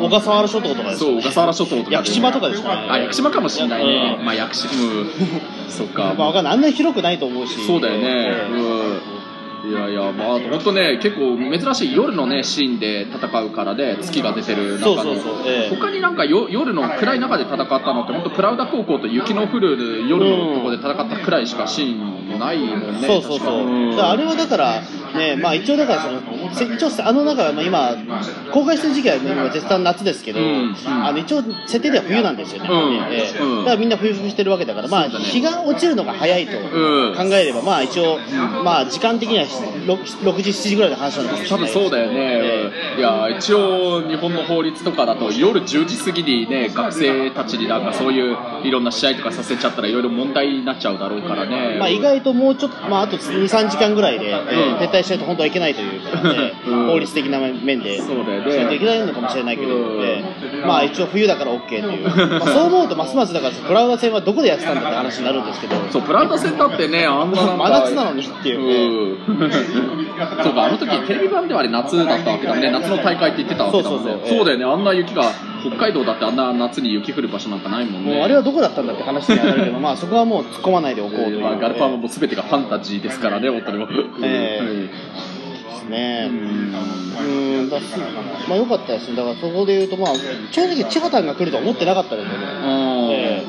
[0.00, 1.96] 小笠原諸島とかですそう小笠原諸島とかで。
[1.96, 2.68] 屋久島とかですか？
[2.74, 4.24] ねあ屋久島かもしれないね、うん。
[4.24, 4.82] まあ屋久島。
[4.82, 5.10] うん。
[5.68, 7.64] そっか、まあ、あんなに広くないと思うし。
[7.66, 9.13] そうだよね、うん
[9.66, 15.74] いやいや、まあ、本当ね、結構珍しい夜のね、シーンで戦うからで、月が出てる中のそうそうそうええ。
[15.74, 24.82] 他になんかよ夜の暗い中で戦ったのって、本当、プラウダ高校と雪の降る夜のところで戦ったくらいしかシーンないもんね、そうそうそう、確かだからあれはだから、
[25.14, 26.20] ねまあ、一応だからその、
[26.52, 27.96] せ一応あの中、まあ、今、
[28.52, 30.76] 公開してる時期は今絶賛夏ですけど、うん。
[30.86, 32.94] あの一応、設定では冬なんですよね、うん。
[33.12, 33.64] ええうん。
[33.64, 38.18] だからみんな冬服してるわけだから、まあ、日が落ちるのが早いとうん考えれば、まあ一応、
[38.64, 40.04] まあ時間的には 6,
[40.42, 51.76] 時、7時ぐらいの話なのかもし多分そうだよね、いや一応、日本の法律とかだと夜10時過ぎにね学生たちになんかそういういろんな試合とかさせちゃったらいろいろ問題になっちゃうだろうからね。
[51.78, 60.24] まあ、意外ともうちょっと、まあ、あと2、3時間ぐらいで、撤退しないと本当はいけないという、ねうん法律的な面で、そうだよねしないといけないのかもしれないけど、うん
[60.66, 69.14] まあ、一応冬だから OK っていう、まあ、そう思うと、ますますだから、プラウダ戦はどこでやってたんだって話になるんですけど、そうプラウダ戦だってね、あんななんか真夏なのにっていうね。
[69.28, 74.10] うんそうか、あの時テレビ版ではあれ夏だったわけだもんね、夏の大会って言ってたわけだもんね。
[74.10, 74.38] そうそうそう。
[74.38, 75.32] そうだよね、あんな雪が、
[75.64, 78.14] 北海道だってあんな夏に雪降る場所なんかないもんね。
[78.14, 83.88] もうあれはどこだったんだって話にはなるけど、まあ、そこはもう突っ込まないでおこうという、まあ、ガルパンはもう全てがファンタジーですからね、本当にも。
[84.22, 84.66] ええ。
[84.66, 84.88] うん。
[84.88, 84.92] で
[85.72, 86.30] すね。
[86.30, 86.74] うん。
[87.58, 87.78] うんだ
[88.48, 90.12] まあ良かったですね、だからそこで言うと、まあ、
[90.50, 92.46] 正直、千畑が来るとは思ってなかったですよね。
[93.10, 93.44] ええ。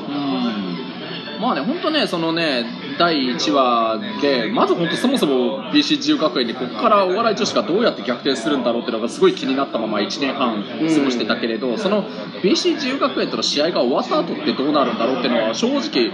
[1.36, 1.42] うん。
[1.42, 2.64] まあね、本当ね、そのね、
[2.98, 12.04] 第1話で、まず本当そもそも BC 自由学園で、ここからお笑い女子がどうやって逆転するんだろうっていうのがすごい気になったまま1年半過ごしてたけれど、その
[12.42, 16.12] BC 自由学園との試合が終わった後ってどうなるんだろうっていうのは、正直、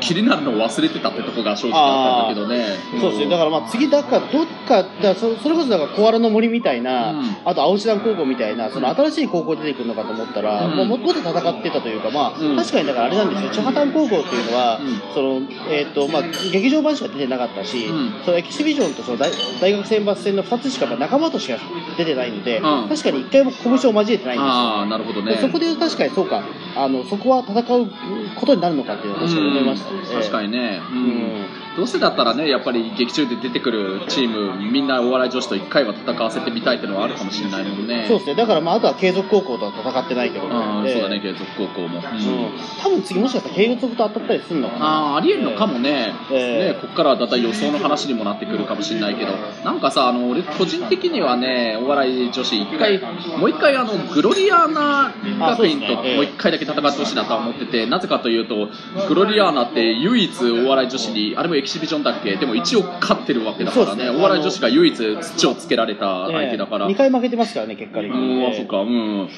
[0.00, 2.76] 気になるのを忘れてたってとこが正直あったんだけどね。
[3.00, 7.36] そうですね、だからまあ次、だからどっか、だそそれこそだから小原の森みたいな、うん。
[7.44, 10.76] あと青志団高校みたいな、その新しい高校出てくるのかと思ったら、うん。
[10.76, 12.56] もうもっと戦ってたというか、まあうん。
[12.56, 15.00] 確かにだからあれなんですよ、千畑高校っていうのは、うん。
[15.14, 16.22] そのえーとまあ、
[16.52, 18.12] 劇場版しか出てなかったし、うん。
[18.24, 21.58] そのエキシビジョンとその大大学選抜戦の2つしかまあ仲間としか
[21.96, 22.88] 出てないので、うん。
[22.88, 24.42] 確かに1回も拳を交えてないんですよ。
[24.42, 25.38] ああ、なるほどね。
[25.40, 26.42] そこで確かにそうか、
[26.76, 27.90] あのそこは戦う
[28.36, 30.00] ことになるのかっていうのは確かに思いましたね。
[30.00, 30.08] うん。
[30.08, 38.04] 確かにね、ううんんどうせだったらね、やっぱり劇中で出てくるチーム、みんなお笑い女子と1回は戦わせてみたいっていうのはあるかもしれないもんね。
[38.08, 40.92] そうですね、だからまああとは継続高校とは戦ってないけど、うん、で。
[40.92, 42.00] そうだね、継続高校も。
[42.00, 42.04] うん。
[42.04, 45.12] うん、多分次もしかしたら継続と当たったりするのかな。
[45.12, 46.74] あーありえるのかもね、ええ。
[46.74, 49.32] ねここからはだんだん予想の話にもなってくるかもしれないけど、
[49.64, 53.00] なんかさ、あの俺、個人的にはね、お笑い女子、一回、
[53.38, 55.14] もう一回、あのグロリアーナ
[55.54, 58.68] 学院ともう一回だけ戦ってほしいなとは思ってて、なぜかというと、
[59.08, 64.10] グロリアーナって唯一お笑い女子に、あれもエキシビジョンだっけ、でも一応勝ってるわけだからね、ね。
[64.10, 66.88] お笑い女子が唯一土をつけられた相手だから。
[66.88, 68.42] 2回負けてますからね、結果的うに。
[68.42, 69.28] ん、あそっか、うん。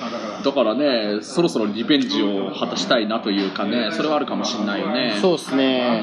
[0.42, 5.18] だからね、そろそろリベンジを果たしたいなというかね、それはあるかもしれないよね。
[5.20, 6.02] そうですね、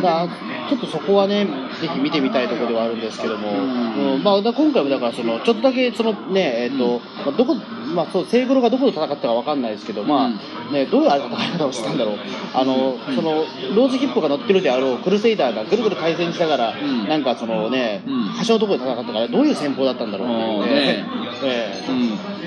[0.00, 0.28] まあ、
[0.68, 1.48] ちょっとそこはね、
[1.80, 4.14] ぜひ見てみたいところではあるんですけども、うん。
[4.14, 4.22] うん。
[4.22, 7.56] まあ、だ今回もだからその、ちょっとだけその、ねえーとまあ、どこ
[7.94, 12.16] まあ、そうセイグロがどこで戦ったかわかんないですけど、まあね、どういう戦い方をしたんだろう、
[12.54, 13.44] あのその
[13.74, 17.08] ローズヒップが乗ってるであろうクルセイダーがぐるぐる回旋しながら、ん。
[17.08, 18.22] なんかそのね、うん。
[18.24, 21.04] 端のところで戦ったから、どういう戦法だったんだろうっていう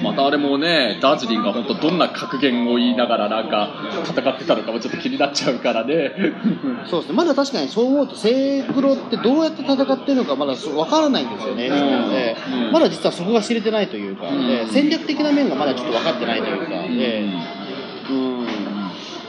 [0.03, 3.69] またあれもね、ダージリンが本当どんな格言を言いながらなんか
[4.05, 6.11] 戦ってたのかもちょっと気になっちゃうからね。
[6.89, 11.75] そうですね、まだ確かにそう思うと、セイグロってどうやって戦ってるのか、まだそうわからないんですよね、うん。
[12.13, 12.65] ええ。
[12.67, 12.71] うん。
[12.71, 14.25] まだ実はそこが知れてないというか、
[14.71, 17.29] 戦略的な面がまだちょっと分かってないというか、え
[18.09, 18.11] え。
[18.11, 18.45] うん。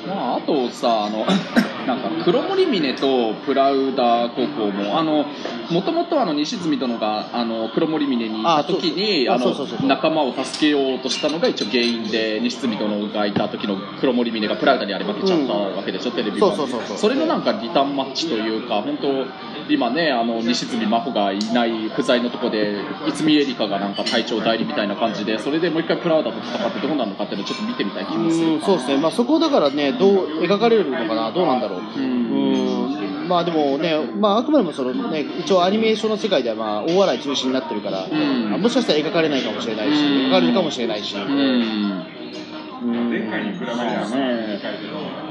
[0.06, 1.26] まあ、あとさ、あの、
[1.86, 5.24] なんか黒森峰とプラウダー高校もあの
[5.70, 9.26] もともとあの西住殿があの黒森峰にいた時に
[9.88, 16.54] 仲間を助けようとしたのが一応原因で西住殿がいた時の黒森峰がプラウダーにあれ負けちゃったわけでしょ、テレビ版。
[16.54, 16.98] そうそうそうそう。
[16.98, 19.08] それのなんかリターンマッチというか本当
[19.68, 31.80] 今ねあの西住真帆がいない不在のとこで逸見エリカがなんか隊長代理みたいな感じでそれでもう一回プラウダーと戦ってどうなるのかっていうのをちょっと見てみたい気もするうんそうですね、まあ、そこだからね、どう描かれるのかな、どうなんだろう。
[31.80, 33.22] うん。
[33.22, 33.28] うん。
[33.28, 38.54] まあでもね、まあ、あくまでもその、ね、一応アニメーションの世界ではまあ大笑い中心になってるから、ん。
[38.54, 40.30] あもしかしたら描かれないかもしれないし、うん。
[40.30, 41.14] 描かれるかもしれないし、
[42.82, 42.90] うん。
[42.90, 44.60] うんまあね、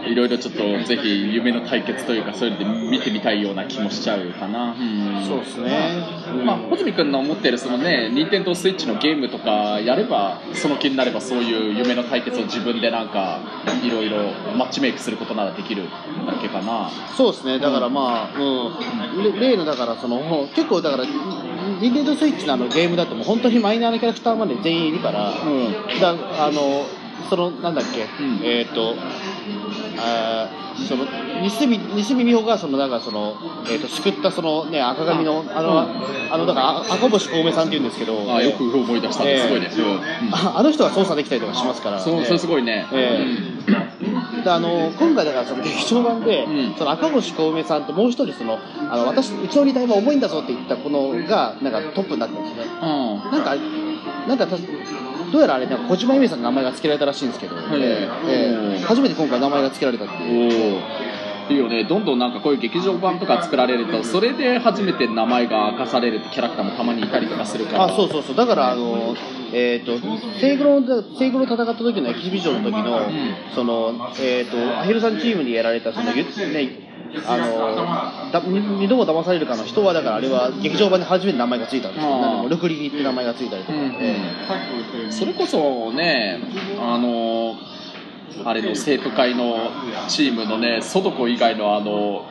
[0.07, 4.73] いろいろちょっとぜひ夢の対決というかそういうので見てみたいような気もしちゃうかな。
[4.73, 5.25] うん。
[5.25, 6.03] そうですね。
[6.33, 6.45] うん。
[6.45, 13.39] まあ、穂積君の思ってるそのね、任天堂スイッチのゲームとかやれば、その気になればそういう夢の対決を自分でなんか
[13.83, 14.17] いろいろ
[14.57, 15.83] マッチメイクすることならできる
[16.27, 16.89] だけかな。
[17.15, 21.05] そうですね、だからまあ、うん、れ例のだからその、結構だから、
[21.81, 25.99] 任天堂スイッチのあのゲームだともう本当にマイナーなキャラクターまで全員いるから、うん。
[25.99, 26.09] だ
[26.45, 26.85] あの
[27.29, 28.39] そのなんだっけ、うん。
[28.43, 28.95] えっ、と
[29.97, 31.05] あーその
[31.41, 31.77] 西見
[32.23, 33.35] 美穂がそのなんかその
[33.69, 35.79] えっ、と救ったそのね赤髪のあの、
[36.33, 39.23] あのだからあ赤星小梅さんって言うんですけど、あよく思い出した。
[39.25, 39.69] ええすごいね。
[39.77, 42.87] うんああの人が操作できたりとかしますから、そうそれすごいね。
[42.93, 43.25] え
[44.43, 46.75] であの今回だからその劇場版で、うん。
[46.75, 52.63] その赤星小梅さんともう一人そのあの私うちのリタイは重いんだぞって言った子のがなんかトップになってるんですね。
[52.81, 53.31] うん。
[53.31, 53.55] なんか
[54.27, 54.57] なんかた
[55.31, 58.83] どうやらあれなんか小島由美さんの名前が付けられたらしいんですけど、ええええ。
[58.83, 60.81] 初めて今回名前が付けられたっていう。
[61.49, 68.35] いいよね、どんどんなんかこういう劇場版とか作られると、それで初めて名前が明かされるキャラクターもたまにいたりとかするから、あそうそうそう。
[68.35, 69.15] だからあの
[69.51, 69.97] えっ、と
[70.39, 73.11] セイグロのセイグロ戦った時のエキシビジョンの時の、ん。
[73.55, 76.88] そのえっ、とアヒルさんチームにやられたそのゆね
[77.25, 82.13] あのだ二二度も騙されるかの人はだからあれは劇場版で初めて名前がついたんですよ。
[82.13, 83.77] あーなんでもルクリリって名前がついたりとか。
[83.77, 84.15] うんうんえ
[85.09, 86.39] それこそね、
[86.79, 87.55] あの
[88.45, 89.71] あれの生徒会の
[90.07, 92.25] チームのね、ソドコ以外のあの、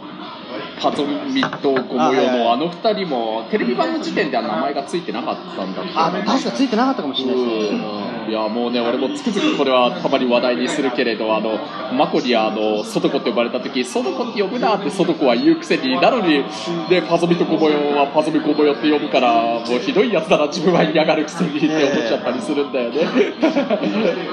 [0.81, 8.09] パゾミとゴモヨのあの二人も、テレビ版の時点では名前がついてなかったんだっけあ確かついてなかったかもしれないですね。
[8.29, 11.59] いやもうね、俺もつくづくこれはたまに話題にするけれど、あの
[11.97, 16.45] マコにあのソドコって呼ばれたとき、ソドコって呼ぶなってソドコは言うくせに、なのに、
[16.91, 22.99] ね、パゾミとゴモヨはパゾミゴモヨって呼ぶから、もうひどいやつだな、自分は嫌がるくせにって思っちゃったりするんだよね。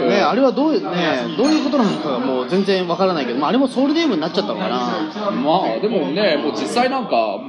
[0.10, 0.82] ね、あれはどう,、ね、
[1.38, 4.76] どういうことなのかがもう全然わからないけど、まあ、あれもソウルネームになっちゃったのかな。
[5.32, 7.40] まあでもね、もう実際なんか、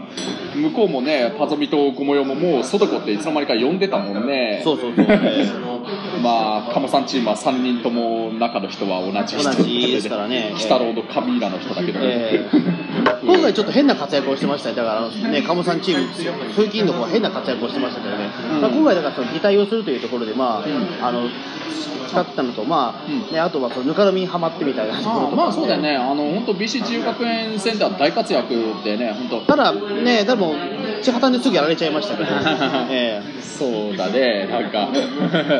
[0.54, 4.60] 向こうもね、パゾミとゴモヨももうソドコっていつの間にか呼んでたもんね。
[4.64, 5.06] そうそうそう。
[5.06, 5.65] ね
[6.22, 9.50] まあ、カモさんチームは3人とも中の人は同じ人。
[9.50, 10.50] 同じですからね。
[10.54, 12.46] 鬼太郎のカミーラの人だけど、え
[13.22, 16.08] 今回ちょっと変な活躍をしてましたね、だからね、鴨さんチーム、
[16.54, 18.60] そういう金の方は変な活躍をしてましたけどね、うん。
[18.60, 20.62] まあ、今回だからその擬態をするというところで、ま
[21.00, 21.28] あ、あの
[22.08, 23.32] 使ってたのと、まあうん。
[23.32, 30.54] ね、あとはそのぬかるみにはまってみたいなところとか、まあ、まあそうだよね、あの本当、BC 自由学園戦では大活躍でね、本当、ただね、でも、
[31.02, 32.30] 地破綻ですぐやられちゃいましたけど、
[32.90, 33.36] ええ。
[33.56, 34.88] そうだね、なんか、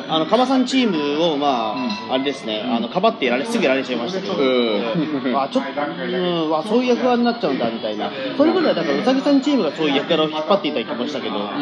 [0.09, 1.75] あの、カさんチームを、ま
[2.09, 4.41] あ、あれですね、あの、かばってやられ、すぐやられちゃいましたけど、うん。
[4.41, 8.11] ええあ、ちょっと、うん、わそういう役割になっちゃうんだ、みたいな。
[8.37, 11.39] それまでは、だから、うさぎさんチームがそういう役柄を引っ張っていた気もしたけど、ん。
[11.41, 11.53] もう、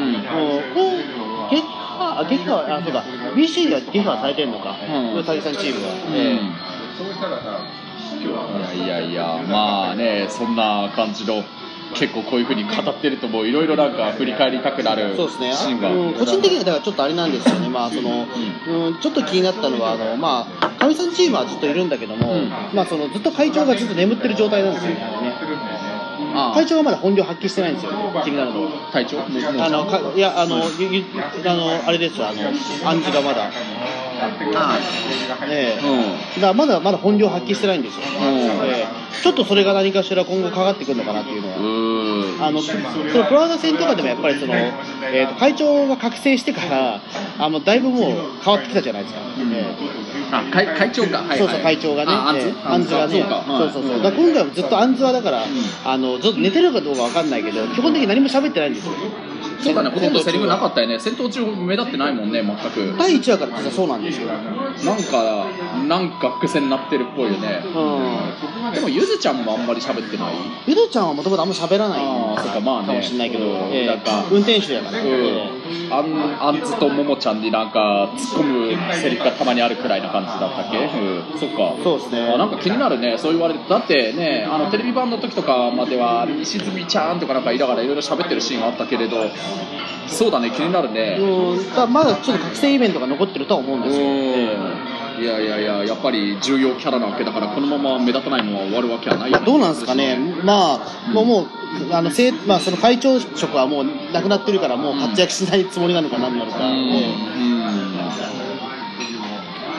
[0.75, 0.93] こ
[1.51, 3.03] う、撃破、あ、撃破、あ、そうだ、
[3.35, 5.15] BC では撃破されてるのか、うん。
[5.17, 5.89] うさぎさんチームが。
[5.89, 6.75] うん。
[8.79, 11.43] いやいやいや、まあね、そんな感じの、
[11.95, 15.91] 結構こういうふうに語ってると、もういろいろなんか振り返りたくなるそうですね、シーンが。
[15.91, 18.27] うん、個人的にはだからちょっとあれなんですよね、まあその
[18.67, 22.49] うん、ちょっと気になったのは、あのまあ、かみさんチームはずっといるんだけども、うん。
[22.73, 24.93] まあ、そのずっと会長がずっと眠ってる状態なんですよ。
[24.93, 25.84] ね、あ
[26.55, 27.93] 会長がまだ本領発揮してないんですよ、
[28.25, 28.91] 気になるのは。
[28.93, 29.21] 隊長？
[29.21, 29.29] あ
[29.71, 31.05] のかいやあの、ゆゆ
[31.49, 32.57] あのあれですよ、あの暗
[33.03, 33.51] 示がまだ、
[35.49, 35.87] ええ。
[35.87, 36.41] うん。
[36.41, 38.39] だからまだまだ本領発揮してないんですよ、うん。
[38.67, 38.87] ええ。
[39.23, 41.57] ちょっとそれが何かしら今後かかってくるのかなっていうのは。
[41.57, 42.45] うーん。
[42.45, 42.83] あのその
[43.25, 47.01] プラザ戦とかでもやっぱりその、えー、と会長が覚醒してから
[47.39, 49.77] あのだいぶもう変わってきたじゃないですか、え
[50.33, 52.49] あ会会長か、はいそうそう会長がね、あアンズ？
[52.49, 53.21] えーアンズがね。
[53.21, 55.45] そうか、そうそうだ今回もずっとアンズはだから、
[55.85, 58.93] あのずっと寝てるかどうかわかんないけど基本的に何も喋ってないんですよ。
[59.61, 62.99] そうだね、ほとんどセリフなかっったよね、戦闘中目立ってないもんね、全く。
[62.99, 65.47] 第1話から実はそうなんですよ、なんか、
[65.89, 67.63] なんか伏線になってるっぽいよね。
[67.65, 70.35] うん、でも、ゆずちゃんもあんまり喋ってない？
[70.67, 72.89] ゆずちゃんはもともとあんま喋らないあーそっかまあね。
[72.89, 74.25] かもしれないけど、えーなんか。
[74.31, 75.07] 運転手だから、うん。
[75.07, 75.54] えー
[75.91, 81.75] あんあんずとももちゃんになんか突っ込むセリフがたまにあるくらいな感じだったっけ、うん、そっか。
[81.83, 82.33] そうですね。
[82.33, 83.17] あなんか気になるね。
[83.19, 83.69] そう言われて。
[83.69, 89.17] だってねあのテレビ版の時とかまでは石積ちゃんとかなんかいながらいろいろ喋ってるシーンがあったけれど
[90.07, 90.51] そうだね。
[90.51, 91.19] 気になるね。
[91.21, 91.93] うん。
[91.93, 101.47] まだちょっと覚醒イベントが残ってるとは思うんですよ、えいやいやいややっぱり重要キャラなわけだからこのまま目立たないまま終わるわけはないよどうなんですかね、まあ、もう、もう
[101.93, 106.75] あのせいまあ、その会長職はもうなくなってるから、もう活躍しないつもりなのか、なんなのか、うん。
[106.75, 107.54] え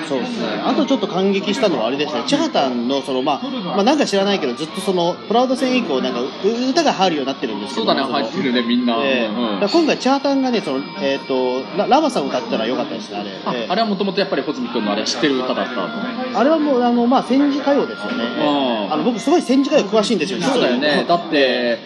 [0.07, 6.27] そうですね、あとちょっと感激したのはあれですね、チャータンのその、まあまあ、なんか知らないけど、ずっとそのプラウド戦以降、なんかう
[6.69, 9.27] 歌が入るようになってるんですけど、そうだね入ってるねみんな、ええ。
[9.27, 9.69] うん。
[9.69, 13.29] 今回、チャータンがね、そのえー、とララバさん歌ったらよかったですね、あれ。
[13.45, 13.67] あええ。
[13.69, 16.39] あれはもともとやっぱり穂積君のあれ知ってる歌だったと。
[16.39, 18.23] あれはもう、あのまあ、戦時歌謡ですよね。
[18.23, 18.93] うん。
[18.93, 21.79] あの僕、すごい戦時歌謡詳しいんですよ、そうだよね、だって、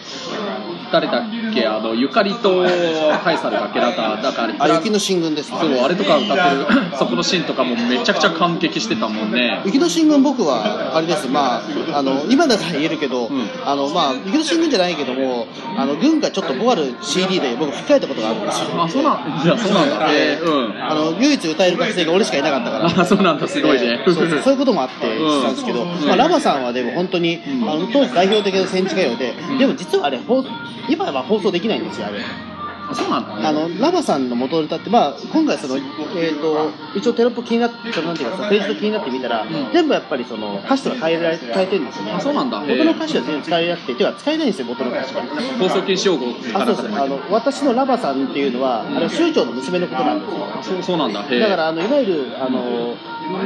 [0.92, 1.22] 誰だっ
[1.54, 2.64] け、あのゆかりと
[3.22, 5.58] カエサルだっけ、なんか、なんかあれ、あ、雪の進軍ですね。
[5.60, 6.66] そうあれとか歌ってる、
[6.98, 9.60] そこのシーンとかもめちゃくちゃ感激してたもんね。
[9.64, 11.62] 雪の進軍僕はあれです、ま
[11.94, 18.82] あ、あの今だから言えるけど、んあのまあ、雪の進軍じゃないけども、あの軍がちょっとボアる CD で僕吹き替えたことがあるんですよ。
[18.82, 20.08] あ、そうなん、いや、そうなんだ。
[20.10, 20.82] えー、うん。
[20.82, 22.86] あの唯一歌える学生が俺しかいなかったから。
[22.86, 24.00] あ、そうなんだ、すごいね。
[24.04, 30.42] そうそうそういうこともあってしたんですけど、まあ、ラバさんはでも本当に、あの当時代表的な戦時歌謡で、でも実はあれ放
[30.90, 32.18] 今は放送できないんですよあれ、
[32.94, 33.48] そうなんだ。
[33.48, 42.12] あのラバさんの元歌って、まあ、今回その、えー、と一応テロップ気になってなんていうかそのページと気になってみたら、全部やっぱりその歌詞とか変えられ変えてるんですよね。
[42.12, 42.60] あそうなんだ。
[42.60, 50.76] 元の歌詞は全然使えなくててか使えないんですよ元の歌詞が放送禁止用語かあそうですあの私のラバさんっていうのは、あれは州長の娘のことなんですよ。
[50.76, 51.22] そうそうなんだ。
[51.22, 52.94] だからあのいわゆるあの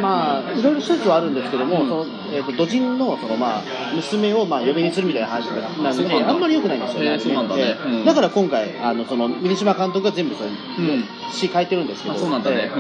[0.00, 3.62] まあいろいろ施設はあるんですけども、そのえー、と土人のそのまあ
[3.94, 6.30] 娘をまあ呼びにするみたいな話なんだ。
[6.30, 7.11] あんまり良くないんですよね。
[7.11, 7.76] へーそうなんだね。
[8.04, 10.55] だから今回あのその峰島監督が全部それ、うん。
[11.33, 12.70] 詩書いてるんですけど、あ、そうなんだね。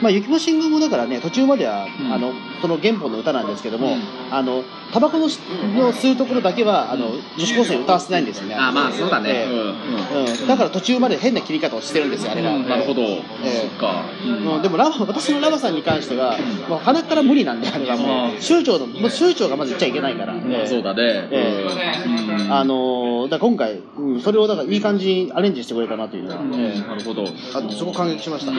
[0.00, 2.12] まあ、雪の信号もだからね途中までは、うん。
[2.12, 4.02] あのその原本の歌なんですけども、うん。
[4.30, 5.38] あのタバコのし
[5.76, 8.54] の吸うところだけはあの女子高生に歌わせてないんですよね。
[8.54, 9.46] あ、まあ、そうだね。
[9.46, 10.46] えうん。
[10.46, 12.56] だから途中まで変な切り方をしてるんですよあれが。
[12.58, 13.02] なるほど。
[13.02, 13.22] え
[13.60, 14.04] そっか。
[14.24, 14.56] うん。
[14.56, 16.36] うんでもラバ私のラバさんに関しては、
[16.68, 17.96] もう鼻から無理なんで、あれは。
[17.96, 21.28] もう、州長の、もう州長がまず言っちゃいけないから、まあそうだね。
[21.30, 21.66] え
[22.06, 22.52] うん。
[22.52, 26.54] あのーだ今回、うん、それをだからいい感じにアレンジしてくれたなというのは、うん。
[26.54, 27.22] えなるほど。
[27.22, 28.52] えあそこ感激しました、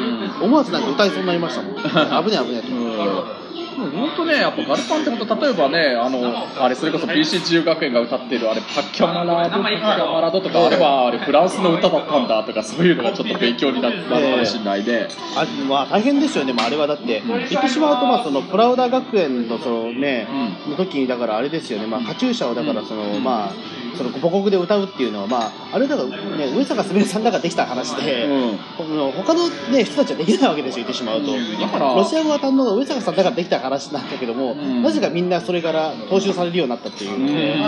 [0.43, 1.75] 思わずなんか歌いそうになりましたもん、
[2.25, 3.43] 危ねえ危ねえと。
[3.75, 15.07] 本当ね、やっぱガルパンって本当、例えばね、あの、あれ、それこそ BC 自由学園が歌ってる、あれ、パッキャマラード、パッキャマラドとか、あれは、あれ、フランスの歌だったんだとか、そういうのがちょっと勉強になるかもしれないね。
[15.35, 20.27] あまあ、大変ですよね、もうあれはだって、言ってしまうと、まあ、そのプラウダ学園のその、ね
[20.67, 28.57] うの時に、だからあれですよね、まあ、カチューシャをだからその、まあ、その母国で歌うっていうのは、まあ、あれだから、ね、上坂すみれさんだからできた話で、うん。
[28.77, 31.31] この他の、ね、人たちはできないわけですよ、言ってしまうと。
[31.31, 37.63] だからロシア語が堪能な上坂さんだからできた話なんだけども、んなぜかみんなそれから踏襲されるようになったっていう。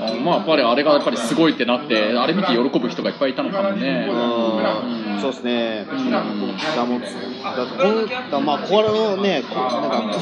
[0.00, 4.08] あまあ、やっぱりあれがやっぱりすごいってなって、あれ見て喜ぶ人がいっぱいいたのかもね。
[4.10, 5.84] うんそうですね。
[5.84, 6.22] だ
[6.84, 7.00] もう
[8.30, 10.20] だまあコアラのね、こなんか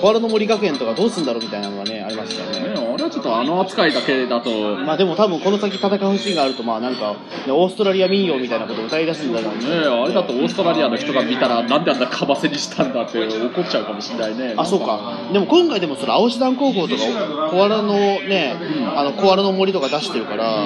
[0.00, 2.74] コアラの森学園とかどうすんだろうみたいなのがねありましたよね。
[2.74, 7.12] ねあれはちょっとあの扱いだけだと、まあでも多分この先戦うシーンがあるとまあなんか、
[7.46, 9.68] ね、オーストラリア民謡みたいなことを歌い出すんだろうね。
[9.68, 14.54] ねあれだとオーストラリアの人が見たら、なんであんなかばせにしたんだって怒っちゃうかもしれないね。
[14.58, 15.18] あそうか。
[15.32, 17.02] でも今回でもその青志団高校とか
[17.50, 18.56] コアラのね、
[18.96, 20.64] あのコアラの森とか出してるから、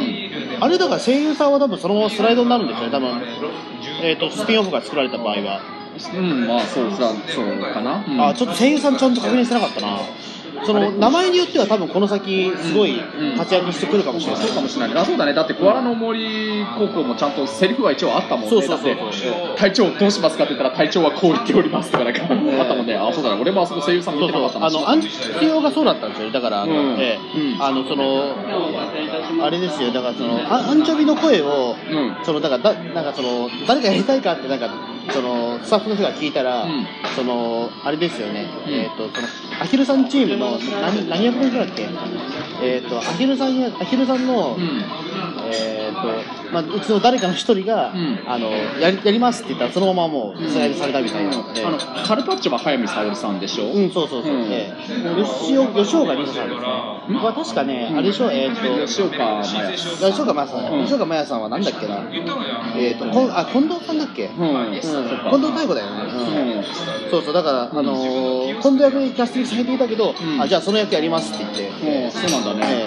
[0.61, 3.21] あれだから声優さんは多分そのままスライドになるんですよね多分、
[4.03, 5.61] えー、とスピンオフが作られた場合は、
[6.15, 8.05] うん、まあそうさ、そうかな。
[8.07, 8.21] うん。
[8.21, 9.99] あちょっと声優さんちゃんと確認してなかったな
[10.65, 13.01] その名前によっては多分この先すごい
[13.37, 14.97] 活躍してくるかもしれない、そうかもしれない。
[14.97, 15.35] あ、そうだね。
[15.35, 18.49] だって、コアラの森高校もちゃんとセリフは一応あったもんね。
[18.51, 18.95] そうそうそう。
[18.95, 22.29] だって隊長どうしますかって言ったら、隊長はこう言っておりますとか、なんか、あっ
[22.69, 22.95] たもんね。
[22.97, 23.41] あ、そうだね。
[23.41, 24.51] 俺もあそこ声優さん見そうそうてな。
[24.51, 25.09] かったあのアンチ
[25.51, 26.27] オがそうだったんですよ。
[26.29, 27.01] ねだからあの、うん。
[27.01, 27.39] ええ。
[27.39, 28.35] うんあのその
[29.45, 29.93] あれですよ。
[29.93, 32.17] だからそのアアンチョビの声を、うん。
[32.25, 34.69] そのだからだなんかその誰がやりたいかってなんか
[35.11, 36.87] そのスタッフの人が聞いたら、うん。
[37.17, 38.73] そのあれですよね、うん。
[38.73, 39.29] えっ、とその
[39.61, 41.89] アヒルさんチームの何何役の人だっけ？
[42.63, 44.85] えっ、とアヒルさんやアヒルさんの、うん。
[45.55, 48.19] えーとまあ、うちの誰かの一人が、うん。
[48.27, 51.37] あのやりやりますって言ったらそのままもうスライドされたみたいな。
[51.37, 53.65] ので、あの、カルパッチョは早見沙織さんでしょ？
[53.73, 54.33] うん、そうそうそう。
[54.35, 54.43] うん。
[54.51, 55.25] ええ。
[55.25, 56.67] 吉岡吉岡里帆さんですね。
[57.19, 59.77] は確かね、あれでしょ、えっ、と、吉岡麻也。
[59.77, 59.89] 吉
[60.23, 60.85] 岡さん、うん。
[60.85, 62.05] 吉岡真也さんはなんだっけな？
[62.77, 64.27] えっ、と、こんあ、近藤さんだっけ？
[64.27, 65.39] うん、うん、近。
[65.39, 66.65] 藤太子だよね。
[67.11, 70.41] そうそう、だから、あのー、近藤役にキャスティングされていたけど、ん。
[70.41, 71.69] あ、じゃあその役やりますって言って。
[71.69, 72.87] うんそうなんだね。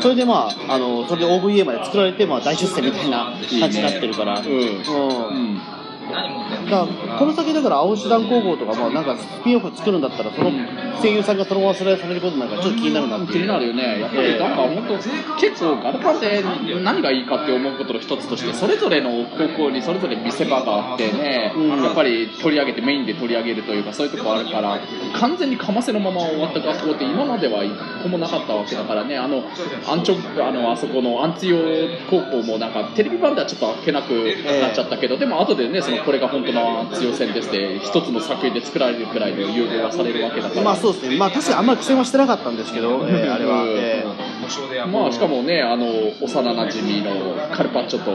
[0.00, 4.40] それでまあ、あのそれで OVA まで作られて、まあ、大出世みたたいな感じになってるから。
[4.40, 4.46] うん。
[4.46, 4.60] うん。
[5.28, 5.79] うん
[6.10, 10.50] だからこの先だから青手段高校とかもなんかスピンオフ作るんだったらその
[11.00, 13.32] 声優さんがそのままスライドされることなんかちょっと気になるなって。
[13.32, 14.94] 気になるよね、やっぱりなんか本当、
[15.40, 16.42] 結構、ガルパンで
[16.82, 24.80] 何がいいかって思うことの一つとして、それぞれの高校にそれぞれ見せ場があってね、やっぱり取り上げて、メインで取り上げるというか、そういうとこあるから、
[25.14, 27.72] 完全にかませのまま終わった学校って、今までは一
[28.02, 29.44] 個もなかったわけだからね、あの、
[29.86, 31.58] アンチョあのあそこのアンツヨ
[32.10, 34.12] 高校も、なんかテレビ版ではちょっとあっけなく
[34.60, 40.62] なっちゃったけど、でも後でね、そのこれが本当のアンツヨ戦ですって、一つの作品で作られるくらいの優遇がされるわけだから。
[40.62, 41.16] まあそうですね。
[41.16, 44.04] まあ確かにあんまり苦戦はしてなかったんですけど、えーあれは、うんえ
[44.90, 45.86] まあしかもね、あの
[46.20, 47.12] 幼なじみの
[47.52, 48.10] カルパッチョと、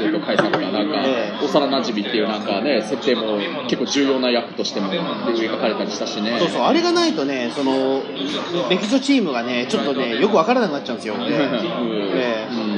[0.00, 6.34] えっと、カイさんがなんか、ええ幼なじみっていうなんかね、設定も結構重要な役としても描かれたりしたしね。
[6.34, 6.62] ーそうそう。
[6.62, 8.02] あれがないとねその
[8.70, 11.24] 歴女チームがねちょっとねよくわからなくなっちゃうんですよ、えうん。
[11.24, 12.68] ーえー。
[12.68, 12.73] うん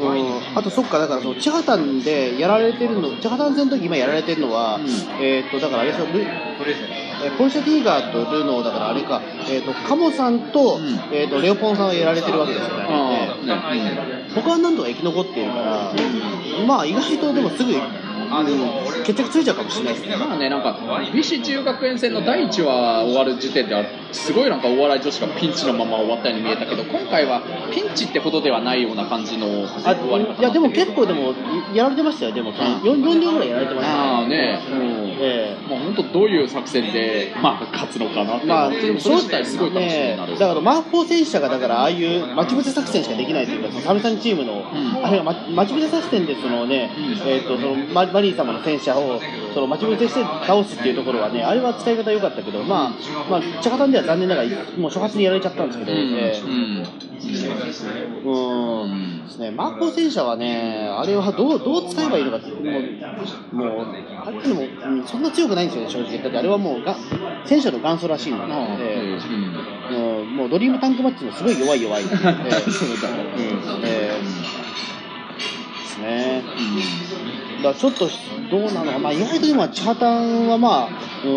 [0.00, 0.58] うん。
[0.58, 4.84] あとそっかだからそのチハタンでやられてるのチハタン戦の時今やられてるのは、うん。
[5.22, 9.20] えーっとだからあれですよルえーポルシェ・ティーガーとルノーだからあれか、
[9.50, 10.84] えーっとカモさんと,、うん。
[11.12, 13.68] えーっとレオポンさんはやられてるわけですよね、あえー。
[13.68, 15.92] あね他はなんとか生き残っているから、
[16.66, 17.80] まあ意外とでもすぐ、うん、
[19.04, 20.16] 決着ついちゃうかもしれないですね。
[20.16, 20.78] まあね、なんか、
[21.12, 27.42] BC 中学園戦の第1話終わる時点では、すごいなんかお笑い女子がピンチのまま終わったように見えたけど、今回は
[27.72, 31.34] ピンチってほどではないような感じのあ終わり方いやでも結構でも
[31.74, 33.94] やられてましたよ、でも、4, 4両ぐらいやられてました。
[33.94, 34.60] ああね、
[35.20, 40.32] えまあ本当どういう作戦で、まあ、勝つのかなってまあ、でもそれ自体すごい楽しみになる。
[40.32, 40.38] ね。
[40.38, 45.04] だから、マークフォー戦車がだから、ああいう待ち伏せ作戦しかできないというか、サメさんチームの、ん。
[45.04, 46.90] あれがま待ち伏せ作戦で、そのね、
[47.26, 49.20] えー、とそのママリー様の戦車を
[49.54, 52.90] その待ち伏せして倒すっていうところはね、あれは使い方良かったけど、まあ、
[53.30, 56.84] まあ、チハたんでは残念ながら、もう初発にやられちゃったんですけど、うんえーうん
[58.24, 59.24] うん。
[59.24, 63.86] ですね、マーコ戦車はね、あれはどうどう使えばいいのかって、もう、もう
[64.24, 66.18] あれでも、うんそんな強くないんですよね、正直。
[66.22, 66.96] だってあれはもうが、
[67.46, 70.36] 戦車の元祖らしいので、えうんーうん。
[70.36, 72.02] もうドリームタンクマッチのすごい弱い弱い。
[72.04, 72.12] えー
[73.84, 74.48] えー
[75.80, 76.42] ですね。
[77.58, 78.08] だからちょっと
[78.50, 81.28] どうなのか、まあ、意外とでも、チハタンはまあ、う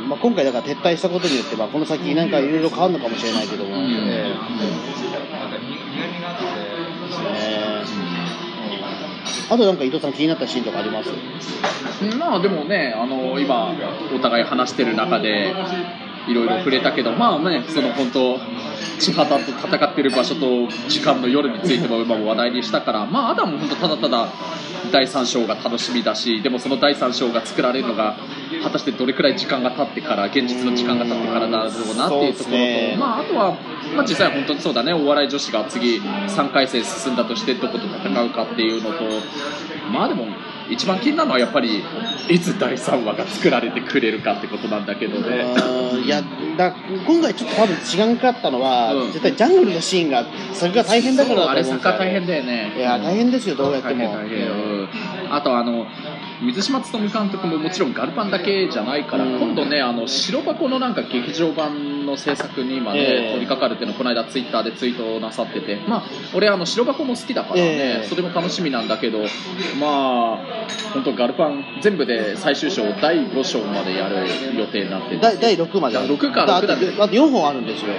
[0.00, 0.08] ん。
[0.08, 3.76] まあ、今回だから撤退したことによって、まあ、この先なんかいろいろ変わるのかもしれないけども、
[9.48, 11.10] あとなんか伊藤さん気になったシーンとかあります？
[12.18, 13.72] まあでもね、あの今、
[14.14, 15.54] お互い話してる中で、
[16.28, 18.38] いろいろ触れたけど、まあね、その本当、
[18.98, 24.28] 千畑と戦ってる場所と時間の夜についても今も話題にしたから、まあ、あとはもう本当、ただただ
[24.92, 28.16] 第3章が楽しみだし、でもその第3章が作られるのが、
[28.62, 33.56] 果たしてどれくらい時間が経ってから、現実の時間が経ってからだろうなっていうところと、ねまあ、あとは、
[33.94, 39.04] まあ、実際本当にそうだね、お笑い女子が次、3回戦進んだとして、どこと戦うかっていうのと、
[39.92, 40.26] まあでも、
[40.68, 41.82] 一番気になるのはやっぱり、
[42.28, 45.54] いつ第3話が作られてくれるかってことなんだけどね。
[45.92, 46.22] うんいや
[46.56, 46.72] だ
[47.06, 49.12] 今回ちょっと多分違うかったのは、うん。
[49.12, 51.92] 絶対ジャングルのシーンがそれが大変だからだとあれ、思うんですよ。
[51.92, 52.74] 作家大変だよね。
[52.76, 54.16] いや大変ですよどうやっても。
[55.30, 55.86] あとあの
[56.42, 59.38] 水島勉監督ももちろんガルパンだけじゃないから、うん。
[59.38, 63.30] 今度ねあの白箱のなんか劇場版の制作に今ね、ええ。
[63.32, 68.06] 取り掛かるっていうのをこの間ツイッターでツイートなさっててまあ俺あの白箱も好きだからね、ええ。
[68.06, 69.20] それも楽しみなんだけど
[69.80, 74.26] まあ本当ガルパン全部で最終章第5章までやる
[74.56, 75.18] 予定になってて。
[75.18, 75.96] 第第6まで。
[75.96, 77.92] ある6かだ6だあとあと4本あるんですよ。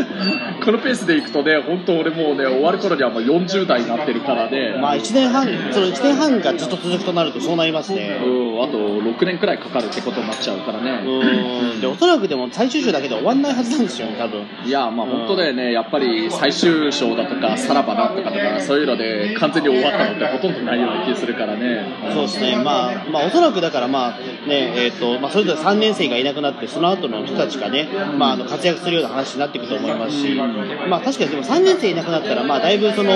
[0.64, 8.20] このペースでいくとね本当俺もうね終わる頃にはもう40代になってるからね、まあ1年半その1年半がずっと続くとなるとそうなりますね。
[8.24, 11.02] うん、あと6年くらいかかるってことになっちゃうからね。
[11.04, 11.80] うん。
[11.80, 14.46] でおそらくでも最終章だけで終わんないはずなんですよね多分。
[14.64, 21.86] いや、まあ本当だよね、やっぱり最終章だとか、さらばだとかとか、そういうので完全に終わったのってほとんどないような気がするからね。
[22.12, 24.18] そうですね、まあ、まあ、おそらくだから、まあ
[24.48, 33.10] ねえーとまあ、それぞれ3年生がいなくなって、その後の人たちがね、まあ、あの活躍するような話になっていくと思いますし、まあ、確かにでも3年生いなくなったら、まあ、だいぶその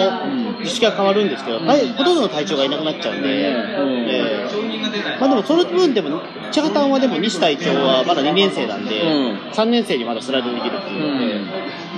[0.64, 3.54] 図式が変わるんですけど、大ほとんどの隊長がいなくなっちゃうんで、え。
[3.54, 9.38] ーまあ、でもその分でも、チャガタンはでも西隊長はまだ2年生なんで、うん。
[9.50, 11.88] 3年生にまだスライドできるっていうので。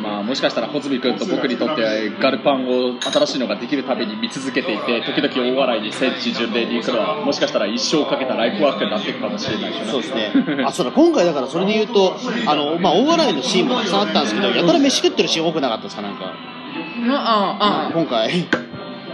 [0.00, 10.64] まあもしかしたら穂積君と僕にとってはガルパンを新しいのができるたびに見続けていて時々大笑いに戦地巡礼に行くのはもしかしたら一生かけたライフワークになっていくかもしれないそうですね。
[10.64, 16.32] あ、そうだ、今回だからそれで言うと、あの、まあ、大笑いのシーンもたくさんあったんですけど、やたら飯食ってるシーン多くなかったですか、なんか。
[17.08, 17.92] あああ。
[17.92, 18.48] 今回。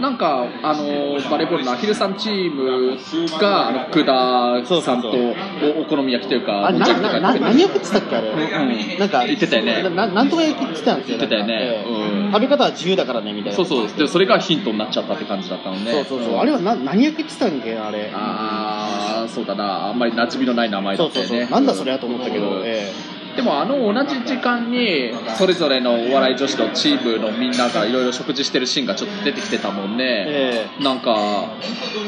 [0.01, 2.97] なんかあのバレーボールのアヒルさんチーム
[3.39, 8.99] があの福田さんとおお好み焼きというか何焼きってたっけあれ、うん。
[8.99, 9.83] なんか言ってたよね。
[9.83, 11.83] なななんとか焼きってたんですよ言ってたよね。
[12.31, 13.55] 食べ方は自由だからねみたいな。
[13.55, 13.97] そうそう。
[13.97, 15.91] でそれがヒントになっちゃったって感じだったのね。
[15.91, 16.37] そうそうそう。
[16.37, 18.11] あれはな何焼きってたんけあれ。
[18.13, 19.87] ああそうだな。
[19.87, 22.61] あんまり馴染みのない名前だそうそうそう、ったよねなんだそれやと思ったけど、うん。
[22.65, 22.91] え
[23.37, 31.51] でもあの同じ時間にそれぞれのお笑い女子のチームのみんながいろいろ食事してるシーンがちょっと出てきてたもんえね、なんか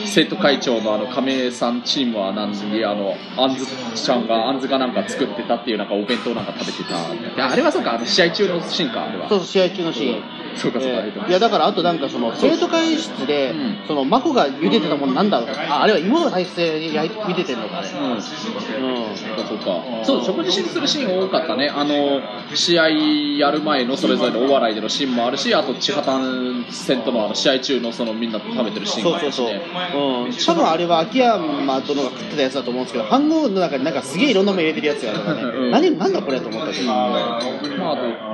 [0.08, 3.66] 生徒会長のあの亀井さんチームは何にあのあんず
[3.96, 7.50] ちゃんがあんずがなんか作ってたっていうなんかお弁当なんか食べてた。
[7.52, 9.26] あれはそうかあの試合中のシーンかあれは。
[9.26, 10.24] えそうそう試合中のシーン、
[10.56, 11.30] そうかそうか、ええ。
[11.30, 13.88] いやだからあとなんかその生徒会室で、うん。
[13.88, 17.90] その真子が茹でてたものなんだろうああれは芋が大勢に茹でてんのかね。
[17.94, 18.12] うん。
[18.12, 18.20] うん。
[18.20, 21.70] そうかそう食事しにするシーン多かったね。
[21.70, 22.22] あの
[22.56, 35.72] 試合やる前のそれぞれのお笑いでのシーンもあるしあと千畑戦とのあの試合中のそのみんなと食べてるシーンそうそうそう、もあるしねうん、多分あれは秋山殿が食ってたやつだと思うんですけど飯盒の中になんかすげえいろんなもの入れてるやつがあるからね、うん。
[35.72, 37.52] 何なんだこれと思ったけど、まあ、あと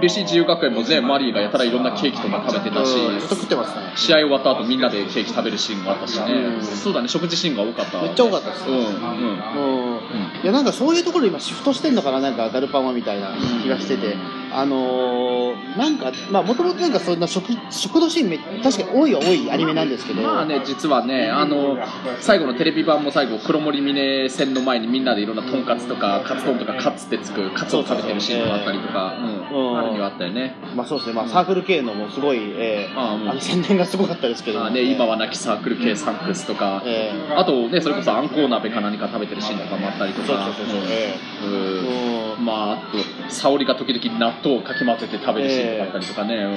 [0.01, 3.19] BC 自由学園もねマリーがやたらいろんなケーキとか食べてたし、うん。
[3.19, 6.63] ずっと食ってますね試合終わった後みんなでケーキ食べるシーンがあったしね、うん。
[6.63, 8.01] そうだね食事シーンが多かった。
[8.01, 8.83] めっちゃ多かったですうんうん。
[8.83, 9.99] うん。
[10.43, 14.17] いやなんかそういうところ今シフトしてんのかななんかガルパンはみたいな気がしてて
[14.57, 20.21] あのー、なんかまあもともとなんかそんな食食堂シーンめ確かに多いは多いアニメなんですけど。
[20.21, 21.77] まあね実はねあの
[22.19, 29.13] 最後のテレビ版も最後黒森峰戦の前にみんなでいろんなとんかつとかカツ丼とかカツってつくカツを食べてるシーンがあったりとか
[29.51, 29.71] うん。
[29.71, 29.77] うん。
[29.77, 30.55] あるにはあったよね。
[30.75, 40.27] まあそうですね、まあ、サークル系のもすごい、えーあの宣伝がすごかったですけど、まあね今は亡きサークル系サンクスとかえーあとねそれこそあんこう鍋か何か食べてるシーンとかもあったりとか。
[40.27, 42.37] そうそうそうそう、えうんー。
[42.37, 42.45] うん。
[42.45, 42.97] まあ、あと、
[43.29, 46.55] 沙織が時々納豆をかき混ぜて食べるシーンとかあったりとかね、うん、うん。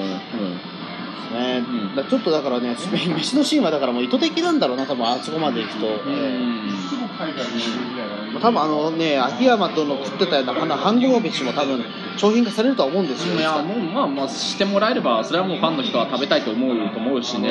[1.31, 5.87] ねうんだちょっとだからね、め 飯のシーンはだからもう意図的なんだろうな、多分あそこまで行くと。
[8.41, 11.83] 多分あのね、秋山との食ってたようなあの半合飯も多分
[12.15, 13.35] 商品化されるとは思うんですよ。
[13.35, 17.49] いや、もう、まあ、まあ、してもらえれば、それはもうファンの人は食べたいと思うと思うしね。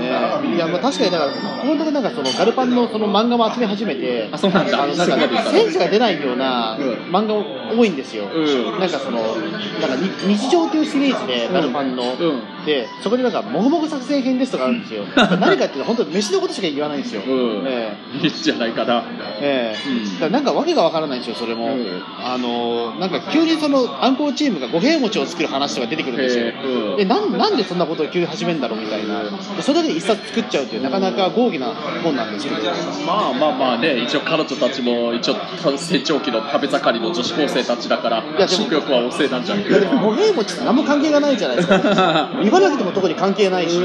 [0.00, 0.08] ね、
[0.56, 7.34] いやまあ確かにだから、このとこなんかそのガルパンのその漫画も集め始めて、あそうなんだあのなんかそこまで言ったの戦士が出ないようなうん漫画
[7.74, 8.26] 多いんですよ。
[8.32, 15.04] うんなんかその、なんかに日常というシリーズでガルパンの、うんで、そこでなんかもぐもぐ作戦編ですとかあるんですよ。
[15.16, 17.22] 何かっていうと本当に飯のことしか言わないんですよ。
[17.22, 17.66] うん。
[17.66, 18.18] ええ。
[18.18, 19.04] いいんじゃないかな。
[19.40, 19.88] ええ。
[19.88, 20.20] うん。
[20.20, 22.02] だなんかわけがわからないんですよ、それも、うん。
[22.18, 26.54] あのなんか急にそのアンコウチームが五平餅を作る話とか出てくるんですよ、へ
[26.98, 27.04] え。
[27.04, 31.68] なんなんでそんなことを急に始めるんだろうみたいな、でそれだけで一冊作っちゃうっていう、なかなか豪儀な
[32.02, 32.56] 本なんですけど、
[33.06, 35.36] まあまあまあね、一応彼女たちも、一応
[35.76, 43.80] 成長期の食べ盛りの女子高生たちだから、食欲は旺盛なんじゃんけいやでも五平餅って何も関係がないじゃないですか、 言わなくても特に関係ないし、う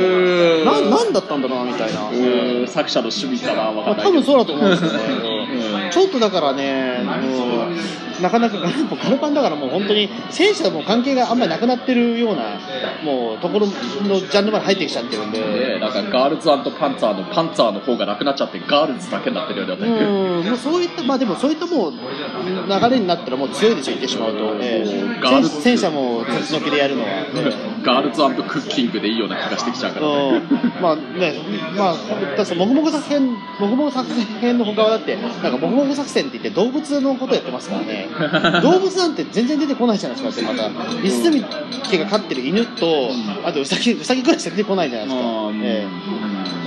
[0.62, 2.10] んななんだったんだろうなみたいな。
[2.10, 3.96] うん作者の趣味かな、まあ。
[3.96, 12.60] 多分そうだと思うんですよね、うんちょっとだからね、うんなかなかガルガルパンだからもう本当に選手とも関係があんまりなくなってるような
[13.04, 13.74] もうところの
[14.20, 20.46] ジャンルまで入ってきちゃってるんで、ねなんかガールズパンツァーのパンツァーの方がなくなっちゃってガールズだけになってるようになってるうん。
[20.46, 25.20] もうそういったまあでもそういったもう流れになったらもう強いでしょ言ってしまうと、ええ。
[25.22, 27.26] ガール戦戦車も立ち退きでやるのは、え
[27.68, 30.42] えガールズクッキングでいいような気がしてきちゃうからね。
[30.76, 30.82] うん。
[30.82, 31.34] まあね、
[31.76, 31.96] まあ、
[32.38, 33.38] 確かもぐもぐ作戦、も
[33.70, 34.08] ぐもぐ作
[34.40, 38.08] 戦の他はだって、なんかもぐもぐ作戦って言って動物のことやってますからね。
[38.62, 40.70] 動物なんて全然出てこないじゃないですか、また。
[41.02, 41.44] リスズミ
[41.92, 43.10] 家が飼ってる犬と、
[43.46, 45.28] あとウサギ、ウサギくらいしか出てこないじゃないですか。
[45.28, 45.62] うん。
[45.64, 45.88] え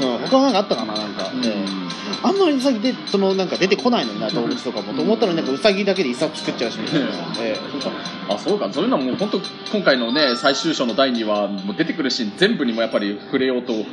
[0.00, 0.06] え。
[0.06, 1.30] うん、他はなんかあったかな、なんか。
[1.32, 1.44] うん。
[1.44, 4.94] ええあんまりウサギで、そのなんか出てこないのにな、動物とかも。
[4.94, 7.06] と思ったらなんかウサギだけで一冊作っちゃうしみたいな。
[7.40, 9.40] ええそうかあそうかそういうのはもう本当
[9.72, 13.84] 今回のね最終章の第2話もう出てくるシーン全部にもやっぱり触れようと思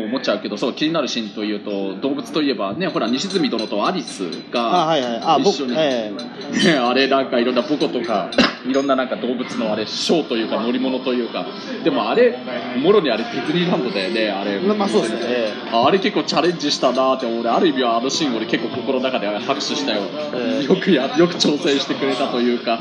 [0.00, 5.20] う思っちゃうけどそう気になるシーンというと動物といえばねほら西住殿とアリスがあ、はいはい。
[5.22, 8.30] あ、僕、一緒にええね、あれなんかいろんなボコとか
[8.66, 11.46] いろんななんか動物のあれショーというか乗り物というか
[11.82, 12.38] でもあれ
[12.80, 20.02] もろにあれディズニーランドだよねあれまあそうですねあれ結構チャレンジしたなって俺ある意味はあのシーン俺結構心の中で拍手したよ、
[20.34, 20.64] ええ。
[20.64, 22.80] よくやよく挑戦してくれたというか。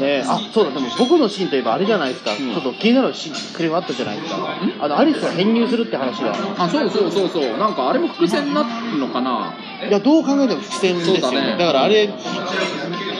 [0.00, 2.36] ねあそうだでも僕のシーンといえばあれじゃないですか、ん。
[2.36, 4.48] ちょっと気になるシーンクレームあったじゃないですか。
[4.80, 7.58] あのアリスが編入するって話があそうそうそうそう。
[7.58, 9.54] なんかあれも伏線になるのかな。
[9.88, 11.20] いやどう考えても伏線ですよね。
[11.20, 11.56] そうだね。
[11.56, 12.10] からあれ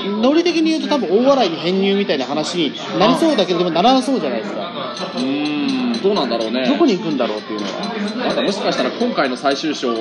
[0.06, 4.72] ノリ的に言うと多分大笑いに編入みたいな話になりそうだけどでもならなそうじゃないですか。
[5.16, 5.55] うーん
[6.06, 6.68] どうなんだろうね。
[6.68, 8.26] どこに行くんだろうっていうのは。
[8.28, 9.92] なんかもしかしたら今回の最終章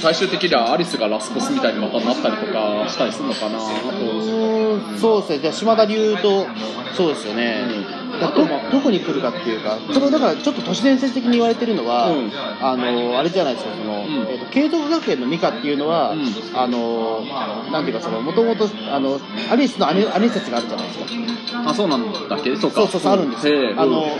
[0.00, 3.58] 最終的にはアリスがラスボスみたいにまたなったりとかしたりするのかな。
[3.58, 3.64] と。
[4.96, 5.38] そうですね。
[5.40, 6.46] じゃあ島田流と
[6.94, 12.30] そうですよね、だどどこに来るかっていうか、そのだからちょっと都市伝説的に言われてるのは、うん。
[12.60, 14.26] あのあれじゃないですか、そのん。
[14.28, 16.24] えーと継続学園のミカっていうのは、うん。
[16.54, 17.22] あの
[17.72, 18.68] なんていうか、もともと
[19.50, 20.98] アリスの姉姉説があるじゃないです
[21.52, 21.70] か。
[21.70, 22.56] あそうなんだっけ？
[22.56, 22.82] そうか。
[22.82, 23.54] そうそうそうあるんですよ。
[23.76, 24.10] あのうん。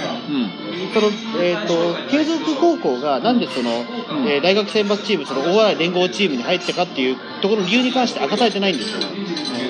[0.93, 1.09] その
[1.43, 1.75] えー、と
[2.11, 4.29] 継続高校がなんでその、うん。
[4.29, 9.01] えー大学選抜チーム、その大洗連合チームに入ったかっていうところの理由に関して明かされてないんですよ。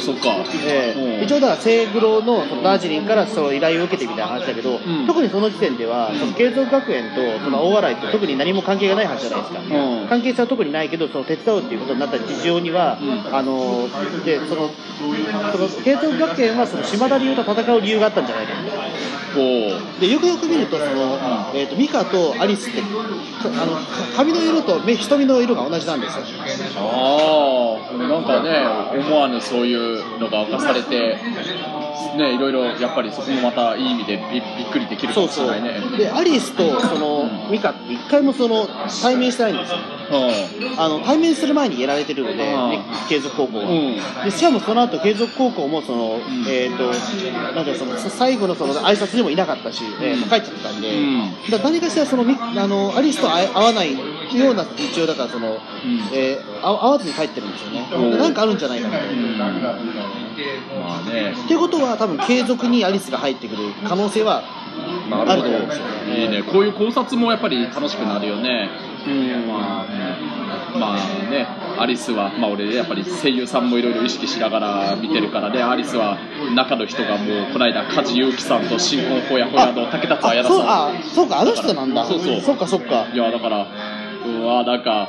[0.05, 0.45] そっか。
[0.67, 1.03] えうん。
[1.21, 5.07] ー一応だからセグロのそのダージリンからその依頼を受けてみたいな話だけど、ん。
[5.07, 10.09] 特にその時点では、その継続学園とその大洗って特に何も関係がない話じゃないですか、うん。
[10.09, 13.35] 関係性は特にないけど、その手伝うっていうことになった事情には、うん。
[13.35, 13.89] あの
[14.25, 14.71] でその
[15.53, 19.24] その継続学園はその島田流と戦う理由があったんじゃないかと。
[20.01, 21.19] でよくよく見るとその、
[21.55, 23.77] えー、とミカとアリスってあの
[24.17, 26.25] 髪の色と目瞳の色が同じなんですよ。
[26.77, 31.19] ああなんかね思わぬそういうのが明かされて
[32.17, 35.81] ねいろいろやっぱりそこもまたいい意味でびびっくりできるかもしれないね。
[35.97, 38.67] でアリスとそのミカって一回もその
[39.03, 39.79] 対面してないんですよ。
[40.11, 42.71] うあの対面する前にやられてるので、うん。
[42.71, 43.97] ね継続高校は、うん。
[44.25, 46.21] でしかもその後継続高校もその、ん。
[46.49, 46.91] えー、と
[47.55, 51.51] なんかその最後のその挨拶にもいなかったし、帰っちゃったんで、うん。
[51.51, 54.01] だ何かしらそのミあのアリスと会わないよ
[54.51, 55.59] うな一応だからその、
[56.13, 58.99] えー会会わずに帰ってるんですよね、なんかあるんじゃないかな。
[58.99, 59.05] と。
[59.15, 59.39] ん。
[60.81, 61.33] まあね。
[61.33, 64.43] っていうことは多分継続にアリスが入ってくる可能性は
[65.11, 66.23] あると思うんですよね。
[66.23, 66.43] いいね。
[66.43, 68.69] こういう考察もやっぱり楽しくなるよね。
[69.07, 69.49] うん。
[69.49, 69.85] まあ
[70.79, 71.47] まあね、
[71.79, 76.19] アリスは、まあ、俺、やっぱり声優さんもいろいろ意識しながら見てるからね、アリスは
[76.55, 80.59] 中の人がもう、この間、梶裕貴さんと新婚ほやほやの竹達彩あそう。
[80.59, 80.69] さん。
[80.69, 82.05] あそうかあの人なんだ。
[82.05, 82.41] そうそう。
[82.41, 83.07] そっかそっか。
[83.13, 83.67] いや、だから、
[84.27, 85.09] うわ、なんか、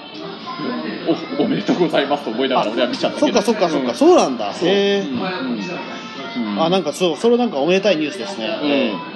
[1.40, 3.20] おおめでとうございますと思いながら俺は見ちゃった。
[3.20, 4.54] そっかそっかそっか、うんそうなんだ。
[4.54, 4.70] そう。
[4.70, 6.52] へえ、うん。
[6.54, 6.64] うん。
[6.64, 9.15] あなんかそうそれなんかおめでたいニュースですね、うんうん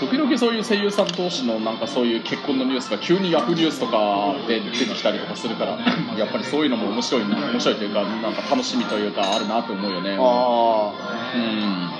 [0.00, 5.78] 時々そういう声優さん同士のなんかそういう結婚のニュースが急にヤフーニュースとかで出てきたりとかするから
[6.16, 10.16] やっぱりそういうのも面白いな面白いというかなんか楽しみというかあるなと思うよね。
[10.18, 10.92] あ
[11.34, 11.90] うん。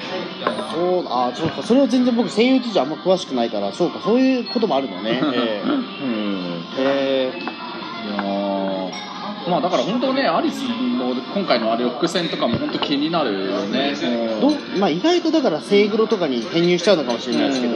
[0.45, 5.21] あそうあそうかそれは全然僕声優事情あんま詳しくないからそうかそういうこともあるのね。
[5.35, 6.63] え うん。
[6.79, 7.58] えー
[9.49, 13.95] まあだから本当ねアリスの今回のあれ伏線とかも本当気になるよね。
[14.01, 17.75] えどまあ、意外とだからセイグロとかに編入しちゃうのかもしれないですけど、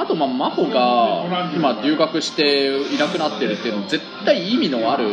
[0.00, 5.08] あとまあ真帆が今留学していなくなってるっていうのは絶対意味のある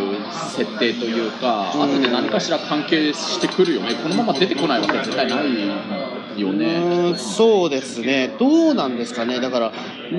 [0.55, 1.81] 設定というかうん。
[1.83, 3.95] 後で何かしら関係してくるよね。
[3.95, 5.45] このまま出てこないわけ絶対ない
[6.41, 7.15] よね。
[7.17, 8.35] そうですね。
[8.39, 9.39] どうなんですかね。
[9.39, 9.71] だから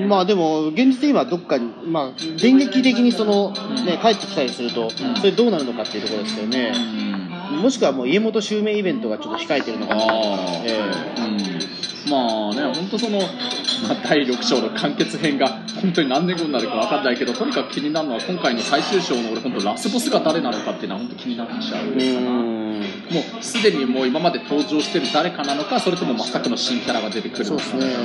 [0.07, 3.51] まあでも現実今どっかにまあ電撃的にその、
[3.85, 6.73] ね、帰ってきたりするとそれどうなるのかっていうところですけどね、
[7.61, 9.93] もしくはもう家元襲名イベントがちょっと控えてるのか。
[9.93, 10.07] あなあ、
[10.65, 10.79] え。
[11.17, 15.47] うん、まあね本当その、まあ、第6章の完結編が
[15.81, 22.56] 本当に何年後になるか分かんないけどとにかく気になるのは今回の最終章の俺本当ラスボスが誰なのかっていうのは本当気になっちゃうかうな
[23.11, 27.63] もうすでにもう今まで登場してる誰かなのかそれとも全くの新キャラが出てくるのか。
[27.63, 27.95] そうですね、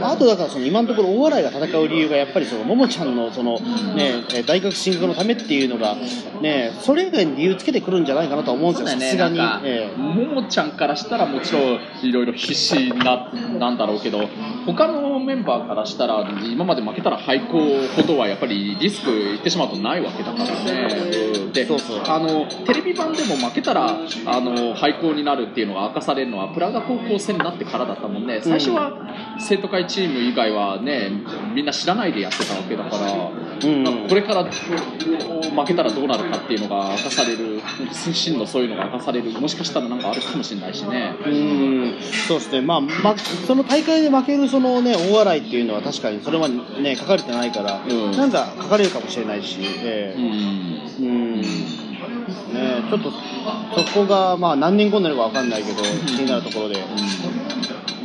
[0.00, 5.96] あとだからその今のところ大洗が戦う理由がやっぱりそのももちゃんのその、ね、え大学進学のためっていうのが、
[6.40, 9.38] ね、それ以外に理由つけてくるんじゃないかなとは思うんですよ、さすがに。
[9.64, 14.28] ええももちゃんからしたらもちろんいろいろ必死ななんだろうけど
[14.66, 17.58] 他のメンバーからしたら今まで負けたら廃校
[17.96, 20.88] ほどはやっぱりリスクいってしまうとないわけだからね。
[21.42, 22.02] うんでそうそう。
[22.06, 23.96] あのテレビ版でも負けたら
[24.30, 28.40] あの廃校になるっていうのが明かされるのはプラガ高校戦になってからだったもんね。
[28.42, 28.92] 最初は
[29.38, 31.10] 生徒会チーム以外はね
[31.54, 33.48] みんな知らないでやってたわけだから。
[33.58, 34.08] うん。
[34.08, 37.60] これから負けたらどうなるかっていうのが明かされる
[38.12, 41.14] 真のそういうのが明かされるもしかしたらなんかあるかもしれないしね。
[41.26, 41.94] うん。
[42.28, 48.12] そうですね、まあ、ま、その大会で負けるその、ね、大洗っていうのは確かにそれまで、ね、書かれてないから、うん。
[48.12, 50.22] なんか書かれるかもしれないし、えうえ。
[50.22, 50.32] んうん。
[50.32, 50.67] ね、
[52.88, 56.84] ちょっとそこが、まあ、何年後になるか分かんないけど、気になるところで。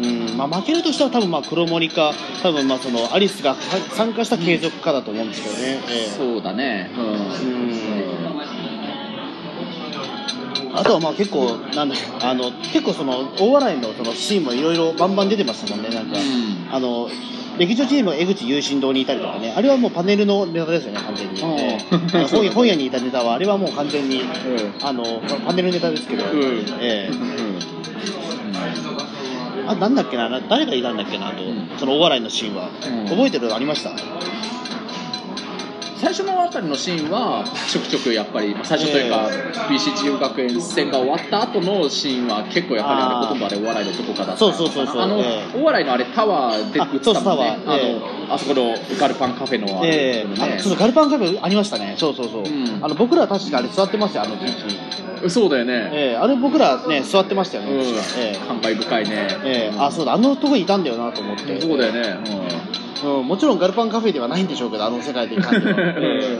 [0.02, 0.38] うん。
[0.38, 3.56] まあ、負けるとしたら多分まあ黒森か多分まあそのアリスが
[3.92, 6.10] 参加した継続かだと思うんですけどね、ええ。
[6.10, 6.92] そうだね。
[6.98, 7.34] うん。
[10.76, 15.90] あとはまあ結構なんだあの結構その大洗のそのシーンもいろいろバンバン出てましたもんね。
[15.94, 16.74] なんか、うん。
[16.74, 17.08] あの
[17.58, 21.78] 劇場チームは江口雄心堂にいたりとかねあれはもうパネルのネタですよね完全に、ああえ
[22.14, 24.28] えあの本屋本屋にいたネタはあれはもう完全にうん。
[24.86, 26.66] あのパネルネタですけど、うん。
[26.82, 27.14] ええ
[29.66, 31.70] あなんだっけなな誰がいたんだっけなと、ん。
[31.80, 33.10] その大洗のシーンは、うん。
[33.10, 33.48] 覚えてる？
[33.48, 33.92] のありました？
[36.04, 39.30] 最初のあたりのシーンはちょくちょくやっぱりまあ最初というか、
[39.70, 45.02] BC 自由学園戦が終わった後のシーンは結構やっぱりあれほとんどあれお笑いのどこかだったそうそうそうそう。
[45.02, 45.58] あの、ええ。
[45.58, 47.58] 大笑いのあれタワーであ映ったもんね。
[47.66, 47.78] あ
[48.28, 50.28] のあそこのガルパンカフェのあれええ。
[50.28, 51.96] ねあそうガルパンカフェありましたね。
[51.98, 52.84] そうそうそう、ん。
[52.84, 56.18] あの僕ら確かあれ座ってますよあのビーチに、そうだよね、ええ。
[56.18, 57.82] あれ僕らね座ってましたよね、うん。
[58.18, 59.74] え感慨深いね、ええ。
[59.74, 60.14] えあそうだ。
[60.14, 61.62] あのとこにいたんだよなと思って。
[61.62, 65.64] そうだよね、うん、もちろんガルパンカフェではないんでしょうけどあの世界でいたん。
[65.64, 66.40] では、え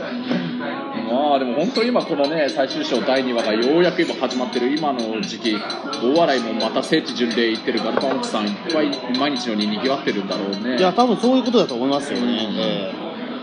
[1.10, 5.56] まあでも本当に今このね最終章第2話がようやく今始まってる今の時期
[6.02, 10.74] 大笑いもまた聖地巡礼行ってるガルパン奥さんいっぱい毎日のように賑わってるんだろうね。
[10.74, 12.92] えいや多分そういうことだと思いますよね、え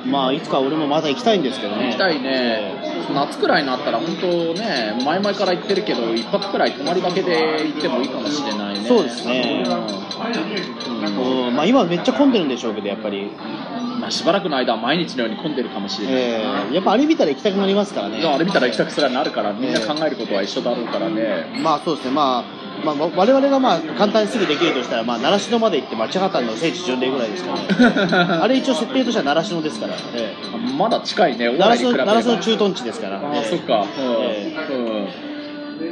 [0.05, 0.09] え。
[0.09, 1.88] まあいつか俺もまた行きたいんですけどね。
[1.88, 2.74] 行きたいね。
[3.13, 8.88] 夏くらいになったら本当ね前々から言ってるけど一泊くらい泊まりがけで行ってもいいかもしれないね。
[8.88, 9.63] そうですね。
[9.65, 13.32] うんうんまあ今はめっちゃ混んでるんでしょうけどやっぱり、
[13.99, 16.20] まあ、しばらくの間は毎日のように混んでるかもしれない、え
[16.72, 18.26] えやっぱあれ見たら行きたくなりますからね。
[18.26, 30.36] あれ見たら行きたくすらなるからみんな考えることは一緒だろうからね、まあそうですね、まあ、まあ、わ我々がまあ簡単にすぐできるとしたら、まあ、習志野まで行って、町畑の聖地巡礼ぐらいですからね、 あれ一応設定としては習志野ですから、え
[30.78, 31.49] まだ近いね。
[31.58, 33.86] 習志野駐屯地ですから、ああ、ええそっか。
[33.97, 35.31] えうん。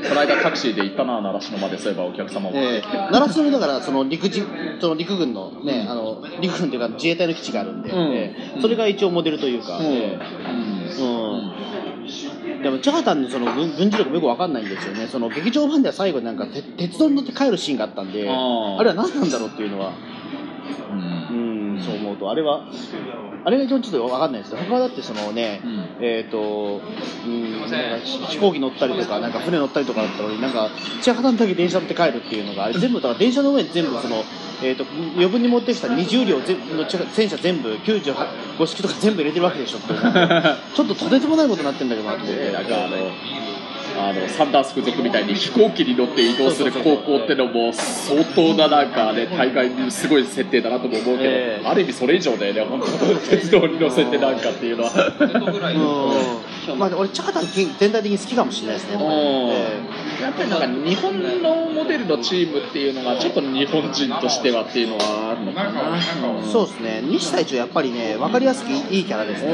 [0.08, 2.52] この間タクシーで行ったな、習志野まで、そういえばお客様も。
[2.56, 2.82] ええ。
[3.12, 4.46] 習志野にだからその陸自
[4.80, 7.98] その陸軍の,、ねあの陸軍というか自衛隊の基地があるんで、うん。
[8.14, 8.62] ええ。
[8.62, 9.86] それが一応モデルというか、うん。
[9.86, 11.02] ええ。
[11.02, 11.06] う
[12.60, 12.64] ん。
[12.64, 19.94] でも、チャータンのその軍軍事力もよくわかんないんですよね、その劇場版では最後になんかて鉄道に乗って帰るシーンがあったんで、あれは何なんだろうっていうのは。
[20.92, 21.76] うん。
[21.76, 22.66] うん、そう思うと、あれは、
[23.50, 24.54] あれがちょっと分かんないです。
[24.54, 26.06] ね、他はだってそのね、うん。
[26.06, 26.82] えっ、と、
[27.26, 30.70] うん、なんか飛行機乗ったりとか、なんか船乗ったりとかだったのに、なんか、
[31.02, 34.24] 千葉だけ電車乗って帰るっていうのが、全部、だから電車の上に全部その、
[34.62, 34.86] えっ、と、
[35.16, 39.88] 余分に持ってきた20両全の戦車全部、95式とか全部入れてるわけでしょって
[40.76, 42.52] ちょっととてつもないことになってるんだけどなって。
[42.52, 42.98] なんかあの、
[44.00, 51.66] あのサンダース付属みたいに飛行機に乗って移動する高校ってのも相当ななんかね大概にすごい設定だなとも思うけど、ええ。
[51.66, 52.88] ある意味それ以上だよね本当
[53.30, 54.92] 鉄道に乗せてなんかっていうのは
[56.70, 56.80] うん。
[56.80, 57.46] まあ、俺、チャータン
[57.80, 58.98] 全体的に好きかもしれないですね。
[59.02, 69.50] ええやっぱりなんか日本のモデルのチームっていうのがちょっと日本人としてはっていうのはあるのかな、そうですね、西隊長、やっぱりね、分かりやすくいいキャラですね。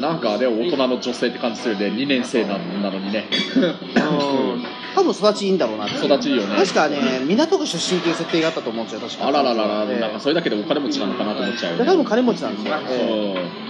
[0.00, 1.86] なんかね大人の女性って感じするよね。
[1.96, 3.28] 2年生ななのにね。
[3.56, 4.64] うん。
[4.94, 5.86] 多分育ちいいんだろうな。
[5.86, 6.56] って育ちいいよね。
[6.56, 6.96] 確かね、
[7.26, 9.28] 港区出身という設定があったと思うんですよ、確か。
[9.28, 11.84] あらららら、ええなんかそれだけでお金持ちなのかなと思っちゃうよね。
[11.84, 12.74] で多分金持ちなんですよ。
[12.90, 13.68] えうん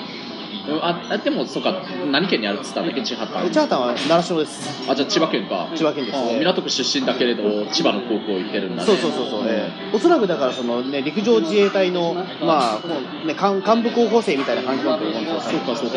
[0.82, 3.02] ああでもそうか何県にあるっつったんだっけ？
[3.02, 4.90] 千葉かえでチャータンは習志野です。
[4.90, 5.68] あじゃあ千葉県か。
[5.74, 6.36] 千葉県ですね。
[6.36, 8.86] あ港区出身だけれど千葉の高校行ってるんだね。
[8.86, 15.96] そうそうそうそう、ええおそらくだからその、ね、陸上自衛隊の、まあね、幹幹部候補生みたいな感じだと思うんですよ、そうかそうか。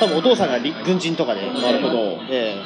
[0.00, 2.18] 多分お父さんが陸軍人とかで、なるほど。
[2.30, 2.56] え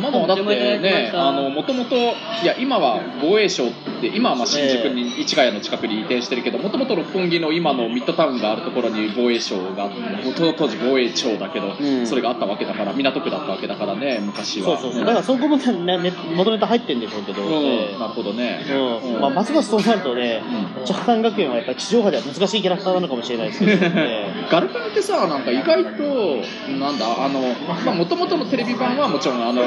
[0.00, 0.44] まだだって
[0.78, 2.00] ね、あのもともと、い
[2.44, 9.90] や、今は防衛省って、今はまあ新宿に、市ヶ谷の近くに移転してるけど、もともと六本木の今のミッドタウンがあるところに防衛省が
[10.36, 12.06] 当時防衛庁だけど、うん。
[12.06, 14.74] それがあったわけだから、港区だったわけだからね、昔は。
[14.74, 17.98] えそうそうそう、だからそこもね、ね元ネタ入ってるんでしょうけど、うん、ええ。
[17.98, 18.64] なるほどね。
[18.68, 19.20] うん。
[19.20, 20.42] まあ、ますますそうなるとね、
[20.78, 20.84] うん。
[20.84, 26.42] チャータン学園はやっぱり地上波では難しいキャラクターなのかもしれないですけど、えガルパンってさ、なんか意外と、
[26.78, 27.40] なんだ、あの、
[27.84, 29.62] まあ、もともとのテレビ版はもちろん、あの、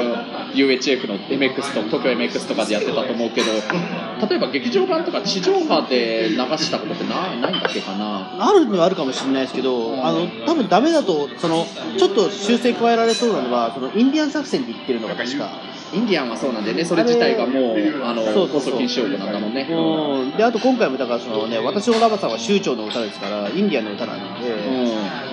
[0.54, 3.46] UHF の MX と東京 MX とかでやってたと思うけど、
[4.28, 8.48] 例えば劇場版とか地上波で流したことってないないんだっけかな？
[8.48, 11.64] あるにはあるかもしれないですけど、あの多分ダメだとその、
[11.98, 15.50] ちょっと修正加えられそうなのは、そのインディアン作戦で言ってるのが確か。
[15.92, 19.68] インディアンはそうなんでね、それ自体がもう、あの、そうそうそう放送禁止用語なんだもんね。
[19.70, 24.50] うん、であと今回もだからその、ね、私のラバさんは州長の歌ですから、インディアンの歌なんで、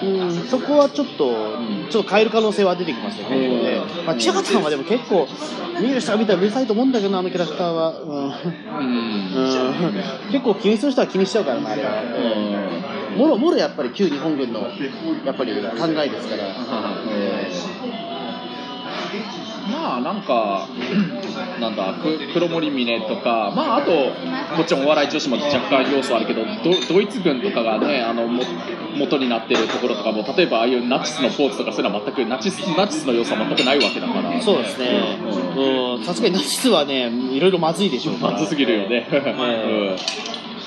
[0.03, 1.57] うんうん、そこはちょっっと、
[1.89, 3.35] ちょっと変える可能性は出てきますよね。
[3.35, 5.27] うんねまあ、千葉さんはでも結構、
[5.79, 7.99] 見る人が見たらうるさいと思うんだけどな、あのキャラクターは。
[7.99, 9.23] うんうん。
[9.23, 9.93] うん
[10.31, 12.01] 結構気にする人は気にしちゃうからな、あれは。
[12.01, 14.61] うんもろもろやっぱり旧日本軍の
[15.23, 15.59] やっぱり考
[16.03, 16.45] えですから。
[19.71, 20.67] まあなんか、
[21.59, 23.91] なんだ、く黒森峰とか、まああと、
[24.57, 28.43] もちろんお笑い女子も若干要素あるけど、ドドイツ軍とかがね、あのも
[28.97, 34.41] 元になってるところとかも、例えばああいうナチスのポーズとか、そういうのは全く、ナチスナチスの要素は全くないわけだから。
[34.41, 35.17] そうですね。
[35.55, 38.17] うん、さすがにナチスはね、いろいろまずいでしょう。
[38.17, 39.07] まずすぎるよね。
[39.11, 39.95] え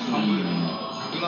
[0.07, 0.76] うん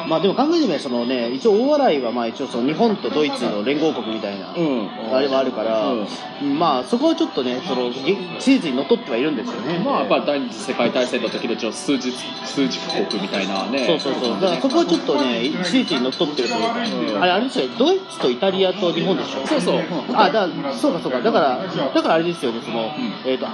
[0.08, 4.90] まあでも考えてみればそのね一応大洗はまあ一応その日本とドイツの連合国みたいな、うん。
[5.14, 5.94] あれはあるから、
[6.42, 9.80] まあそこはちょっとねそのげシーズンにのっとってはいるんですよね。
[9.80, 12.12] まあやっぱり第二次世界大戦の時の数日
[12.46, 12.80] 数日
[13.10, 13.86] 国みたいなね。
[13.86, 17.14] そうそうそう、だからそこはちょっとね、シーズンにのっとってるという。
[17.14, 17.22] か、うん。
[17.22, 19.82] あれ、あれですよ、ドイツとイタリアと日本でしょ、そうそう。
[20.14, 22.92] あだそうかそうか、だから、だからあれですよね、その
[23.26, 23.48] えー、と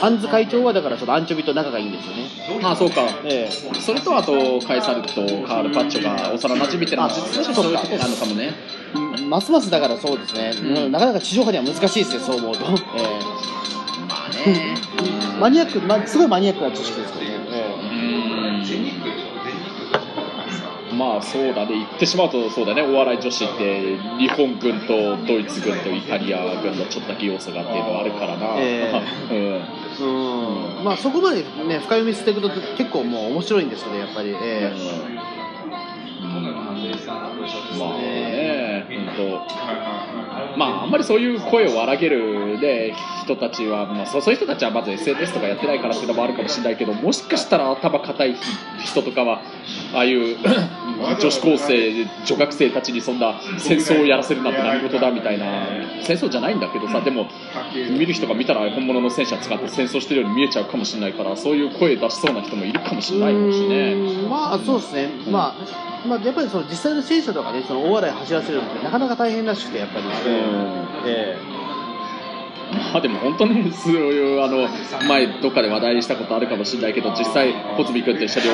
[0.00, 2.28] アンズ会長はだからそのアンチョビと仲がいいんですよね。
[2.62, 3.02] あそうか。
[3.24, 3.48] え
[3.80, 5.14] それとあとカエサルと
[5.46, 8.52] カール・パッチョが幼馴染みってのは実はそういうことなのかもね。
[9.18, 10.92] えますますだからそうですね、うん。
[10.92, 12.64] なかなか地上波では難しいですよ、そう思うと。
[12.64, 12.68] え
[14.08, 14.74] まあね。
[15.36, 17.36] えマニアック、ま、すごいマニアックな知識ですけどね。
[17.52, 17.64] え
[20.92, 20.98] うん。
[20.98, 21.74] まあそうだね。
[21.74, 22.82] 言ってしまうとそうだね。
[22.82, 28.90] お笑い女子って日本軍とドイツ軍とイタリア軍のちょっとだけ要素がっていうのはあるからな、え
[29.30, 29.36] うん。
[29.36, 29.60] え
[30.00, 30.84] うん。
[30.84, 34.30] まあ、そこまで、ね、深読みしていくと結構もう面白いんですけど、やっぱり。
[34.30, 35.27] ええ
[37.78, 39.46] まあね、本当、
[40.58, 42.92] まあ、あんまりそういう声を荒げる、ね、
[43.22, 48.34] 人たちは、まあ、そうそういう人たちはまず SNS とかやってないからっていうのもあるかもしれないけど、もしかしたら頭固い
[48.84, 49.40] 人とかは、
[49.94, 50.36] ああいう
[51.20, 55.46] 女子高生、女学生たちにそんな戦争をやらせるなんて何事だみたいな、
[56.02, 57.28] 戦争じゃないんだけどさ、でも、
[57.96, 63.94] 見る人が見たら本物の戦車使って戦争してるように見えちゃうかもしれないから、そういう声出しそうな人もいるかもしれないしね。
[64.28, 70.04] まあそうですね、まあまあ、やっぱりその実際の戦車とかね、その大洗走らせるのってなかなか大変らしくて、やっぱり、
[71.06, 71.36] え
[72.92, 74.68] まあでも本当にそういうあの
[75.08, 78.46] 前どっかで話題にしたことあるかもしれないけど実際穂積君と一緒に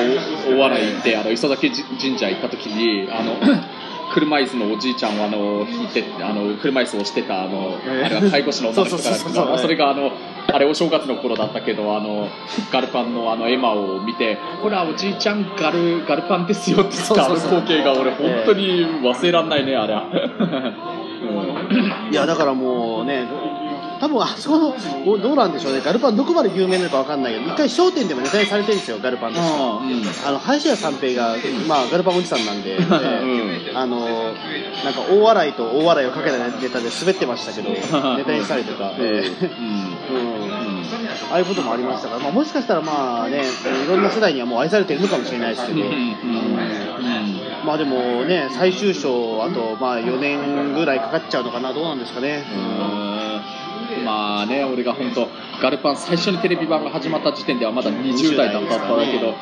[0.49, 3.35] 大大洗行ってあの磯崎神社行った時にあの
[4.13, 8.05] 車椅子のおじいちゃんをあの引いてあの車椅子をしてたあのええ。
[8.05, 10.11] あれは介護士の女の人からそうそれがあの
[10.47, 12.29] あれお正月の頃だったけどあの
[12.71, 20.05] ガルパンのあのエマを見てほらおじいちゃんガルガルパンですよって言ったあの光景が俺本当に忘れらんないねあれは。
[22.09, 23.27] えいや、だからもうね、
[23.99, 30.27] 多分あそこの、おどうなんでしょうね、ガルパン、どこまで有名なのかわかんないけど、一回、商店でもネタにされてるんですよ、ガルパンとして。
[30.27, 31.35] あの林家三平が、
[31.67, 38.55] まあ、ガルパンおじさんなんで、ええあのなんか大笑いと大笑いをかけたネタで滑ってましたけど、ネタにした。
[38.57, 38.93] りとか、
[41.31, 42.09] ああいうこともありました。
[42.09, 43.43] から、まあ、もしかしたらまあね、
[43.85, 45.79] いろんな世代にはもう愛されてるのかもしれないですけど、
[47.65, 52.43] まあでもね、最終章、あとまあ4年ぐらいかかっちゃうのかな、どうなんですかね。
[52.53, 53.01] う
[54.01, 55.27] んまあね、俺が本当、
[55.61, 59.33] ガルパン最初にテレビ版が始まった時点ではまだ20代だったんだけど、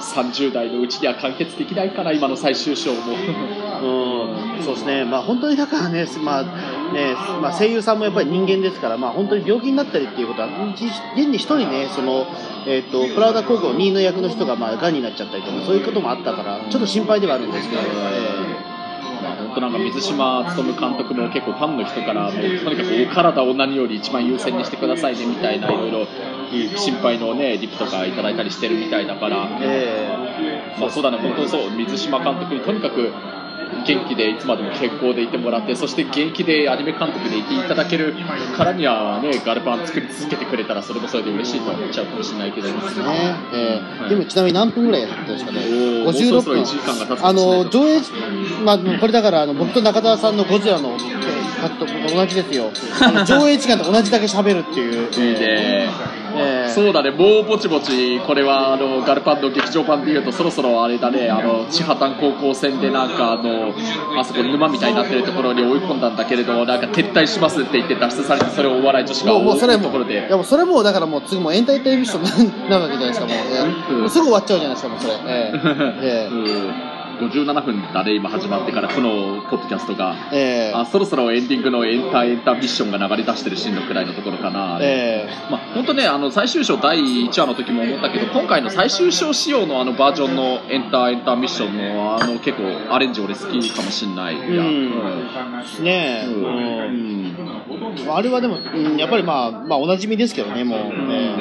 [0.00, 3.12] 30代のうちには完結できないから、今の最終章も。
[3.12, 6.44] うん、そうですね、まあ、本当にだからね、まあ
[6.92, 12.26] ねまあ、声優さんもやっぱり人間ですから、まあ、本当に病気になったりっていうことは、じ現に一人ね、その
[12.66, 17.82] えー、とプラウダ高校2位の役の人がまあ癌になっちゃったりとか、そういうこともあったから、ちょっと心配ではあるんですけど、
[19.22, 26.06] まあ本当なんか水島勉監督も結構ファンの人からもうとにかくお体を何より一番優先にしてくださいねみたいないろいろ
[26.76, 30.76] 心配のねリプとかいただいたりしてるみたいだから、え。
[30.78, 33.12] まあそうだね本当そう水島監督にとにかく
[33.84, 38.14] 元気でいつまでも健康でいてもらってそして元気でアニメ監督でいていただける
[38.56, 42.68] からにはねガルパン作り続けてくれたらそれもそれで嬉しいと思っちゃうかもしれないけど。
[42.68, 42.74] ね
[43.52, 48.00] えーでもちなみに何分ぐらいやったんですかね、おーもうそろ56分あの上映、
[48.64, 50.96] まあ、これだからあの僕と中澤さんのゴジラの
[51.60, 52.70] カットと同じですよ、
[53.26, 55.08] 上映時間と同じだけ喋るっていう。
[55.12, 55.88] いいね
[56.36, 63.72] えーそうだね、もうぼちぼち、これはあのガルパンの劇場版でいうと、そろそろあれだね、あの千葉丹高校戦でなんかあの、
[64.18, 70.12] あそこ沼みたいになってるところに追い込んだんだけれども、なんか撤退しますって言って脱出されて、それをお笑い女子がもうそれ追もところで。
[70.14, 72.18] いやもうそれもうだからもう次もうエンターテインメント
[72.68, 76.89] ななわけじゃないですかもう,えー、すぐ終わっちゃうじゃないですかもうそれ、えーえー うん
[77.20, 80.16] 57分だね、今始まってから、このポッドキャストが。
[80.32, 84.78] えーあそろそろエンディングのエンターエンターミッションが流れ出してるシーンのくらいのところかな。
[84.80, 94.36] えまあ、本当ね、あの最終章第1話の時も思ったけど、今回の最終章仕様のあのバージョンのエンターエンターミッションのあの結構アレンジ俺好きかもしんない。
[94.36, 94.62] ー、いや。
[94.62, 94.66] う
[95.80, 95.84] ん。
[95.84, 96.44] ねえ、うん。
[96.44, 97.19] うん
[98.08, 100.78] あれはでも、うんやっぱりまあ、まあ、おなじみですけどね、もう、
[101.08, 101.36] ね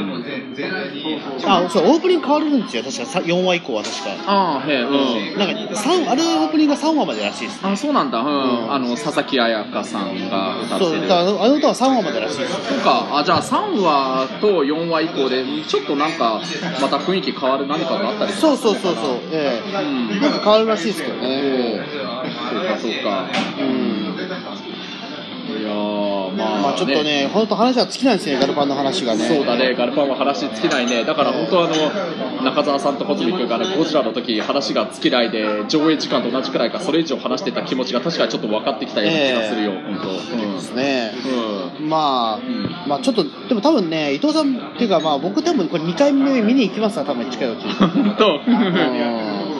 [1.46, 4.10] あそうオープニング変わるんですよ、確かさ4話以降は確か。
[4.28, 5.38] ああ、へえ、うん。
[5.38, 7.60] なんか三あれオープニングが3話までらしいです。
[7.66, 8.26] あそうなんだ、うん。
[8.26, 8.74] うん。
[8.74, 10.92] あの佐々木彩香さんが歌ってる。
[11.00, 12.54] そうだあの歌は3話までらしいです。
[12.54, 13.20] そうか。
[13.20, 16.42] あじゃあ3話と4話以降でちょっとなんか
[16.82, 19.82] また雰囲気変わる何かがあったりそうそうそうそう、ええ。
[19.82, 20.22] うん。
[20.22, 21.82] なんか変わるらしいですけどね。
[22.52, 23.30] そうかそうか。
[23.60, 23.79] うん
[25.58, 29.28] いやーまあ、ままあちょっとね、本当話は尽きないですね、ガルパンの話がね。
[29.28, 40.50] そうだね、ガルパンは話尽きないね、だから本当あの、中澤さんと穂積君があのゴジラの時話が尽きないで、上映時間と同じくらいか、それ以上話してた気持ちが確かにちょっと分かってきたような気がするよ、本当。
[40.60, 41.12] ですね。
[41.80, 47.64] うんまあ、んまあちょっと、でも多分ね、伊藤さんっていうか、まあ僕多分これ2回目見に行きますわ、多分近いうち。
[47.80, 48.40] 本当。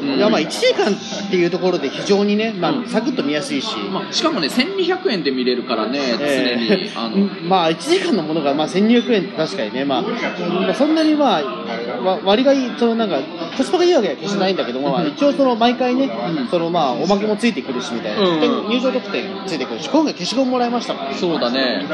[0.02, 0.18] うん。
[0.18, 6.56] いやまあ1時間っていうところで非常にね、まあ、サクッと見やすいし、まあ、しかもね、1200円で見れるからね、常え。
[6.58, 6.90] に。
[6.90, 7.18] ーあの。
[7.48, 11.44] まあ1時間のものがまあ1200円って確かにね、まあ、まあそんなにまあ
[12.04, 13.20] わ割がいい、そのなんか
[13.58, 16.10] コスパがいいわけは決してないんだけども、まあ一応その毎回ね、
[16.50, 18.70] そのまあおまけもついてくるしみたいな、うん。
[18.70, 21.88] 入場特典ついてくるし、今回消しゴムもらいましたから、そうだね、うん。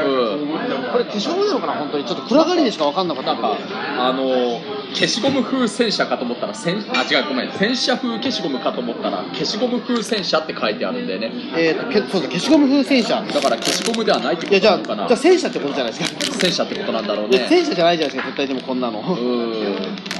[0.92, 3.32] これ消しゴムなのかな、本当にちょっと暗がりでしか分かんなかった。
[3.32, 4.60] あの、
[4.94, 11.32] 消しゴム風戦車かと思ったら、戦あ、違う、ごめん、戦車風消しゴムかと思ったら、消しゴム風戦車って書いてあるんだよね。
[11.56, 13.22] えーとけそうだ消しゴム風戦車。
[13.22, 15.20] だから消しゴムではないってこいやじゃあ、となのかなじゃあ。
[15.20, 16.36] 戦車ってことじゃないですか。
[16.38, 17.38] 戦車ってことなんだろうね。
[17.38, 19.00] いや戦車じゃないじゃないですか、絶対でもこんなの。
[19.00, 20.15] うあ、ん。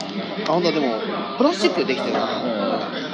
[0.47, 0.95] 本当でも、
[1.39, 2.21] プラスチックでできてるな。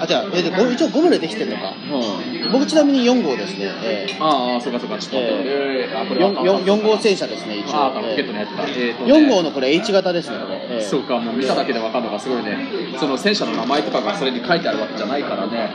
[0.00, 1.74] あ、じゃあ、えじゃあご一応ゴムでできてるのか。
[1.90, 2.52] うん。
[2.52, 3.70] 僕ちなみに4号ですね。
[3.82, 5.18] えああ、そうかそうか、ちょっと。
[5.20, 7.76] えーあ、こー、れは 4, 4, 号戦車ですね、一応。
[7.76, 8.64] ああ、ポケットのやつだ。
[8.68, 10.60] えーとね4号のこれ H 型ですね、これ。
[10.70, 12.58] えーそうか、もう見ただけでわかるのがすごいね。
[12.98, 15.70] その戦車の名前とかがそれに書いてあるわけじゃないからね。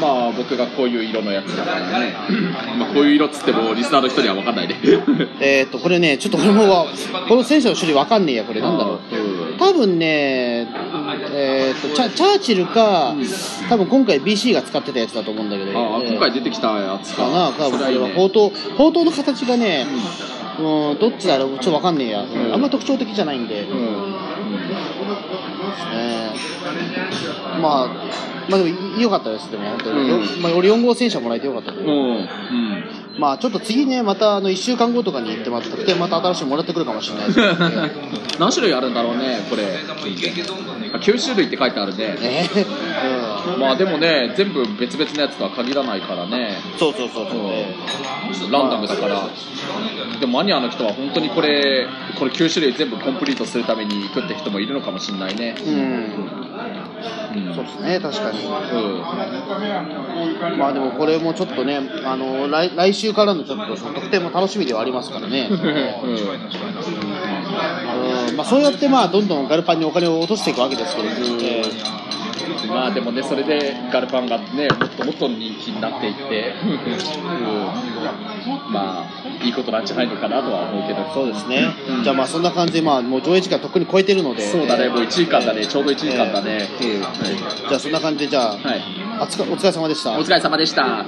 [0.00, 2.14] まあ僕がこういう色のやつだからね。
[2.78, 4.76] まあこういう色っつってもリスナーの人にはわかんないね。
[5.40, 6.86] えーっと、これね、ちょっと俺もわ、
[7.28, 9.16] この戦車の種類わかんねえや、これなんだろう。
[9.16, 9.25] うん
[9.66, 10.68] 多分ね、
[11.32, 13.16] えーっとチャ、チャーチルか、
[13.68, 15.70] 多分今回 BC が使ってたやつだと思うんだけど。
[15.72, 17.24] あ今回出てきたやつか。
[17.24, 19.84] かな、多分それは砲塔、砲塔の形がね、
[20.60, 24.14] うん、どっちだろう、ちょっとわかんねえや、んあんま特徴的じゃないんで、うん。
[25.94, 27.88] えーまあ、
[28.48, 32.14] まあでも良かったです、でも本当に、うんまあ、俺4号戦車もらえてよかったとう思う、ん。
[32.14, 32.26] うん。
[33.18, 37.90] まあちょっと次ね、またあの1週間後とかに行って、また特典また新しいのもらってくるかもしれないですけど、ね
[38.38, 39.64] 何種類あるんだろうね、これ。
[40.92, 42.14] あ9種類って書いてあるね。
[42.14, 42.48] ね
[43.54, 46.58] うん、まあでもね、全部別々のやつとは限らないからね。
[46.78, 47.74] そうそうそうそう、ね
[48.50, 49.28] ランダムだから、
[50.20, 51.86] でもマニアの人は本当にこれ、
[52.18, 55.54] これ9種類全部コンプリートするために行くって人もいるのかもしれないね。
[55.64, 57.54] うん、うん。
[57.54, 58.38] そうですね、確かに。
[58.40, 58.48] う
[60.54, 60.58] ん。
[60.58, 65.48] まあでもこれもちょっとね、あの来来週からのちょっとその特典も楽しみではありますからね。
[65.50, 65.58] うん
[68.36, 71.62] まあ、そうやってまあどんどんガルパンにお金を落としていくわけですけど、え
[72.68, 76.78] まあでもね、それでガルパンがね、もっともっと人気になっていって、うん
[78.72, 81.02] まあ、いいことなんじゃないのかなとは思うけど。
[81.02, 86.68] ーそうですね、うんじゃあまあそんな感じで、まあ、もう上映時間とっくに超えてるので、そうだね、えーもう1時間だね、ちょうど1時間だね。
[87.68, 89.06] じゃあそんな感じで、じゃあ、はい。
[89.18, 90.18] お疲れ様でした。
[90.18, 91.04] お疲れ様でした。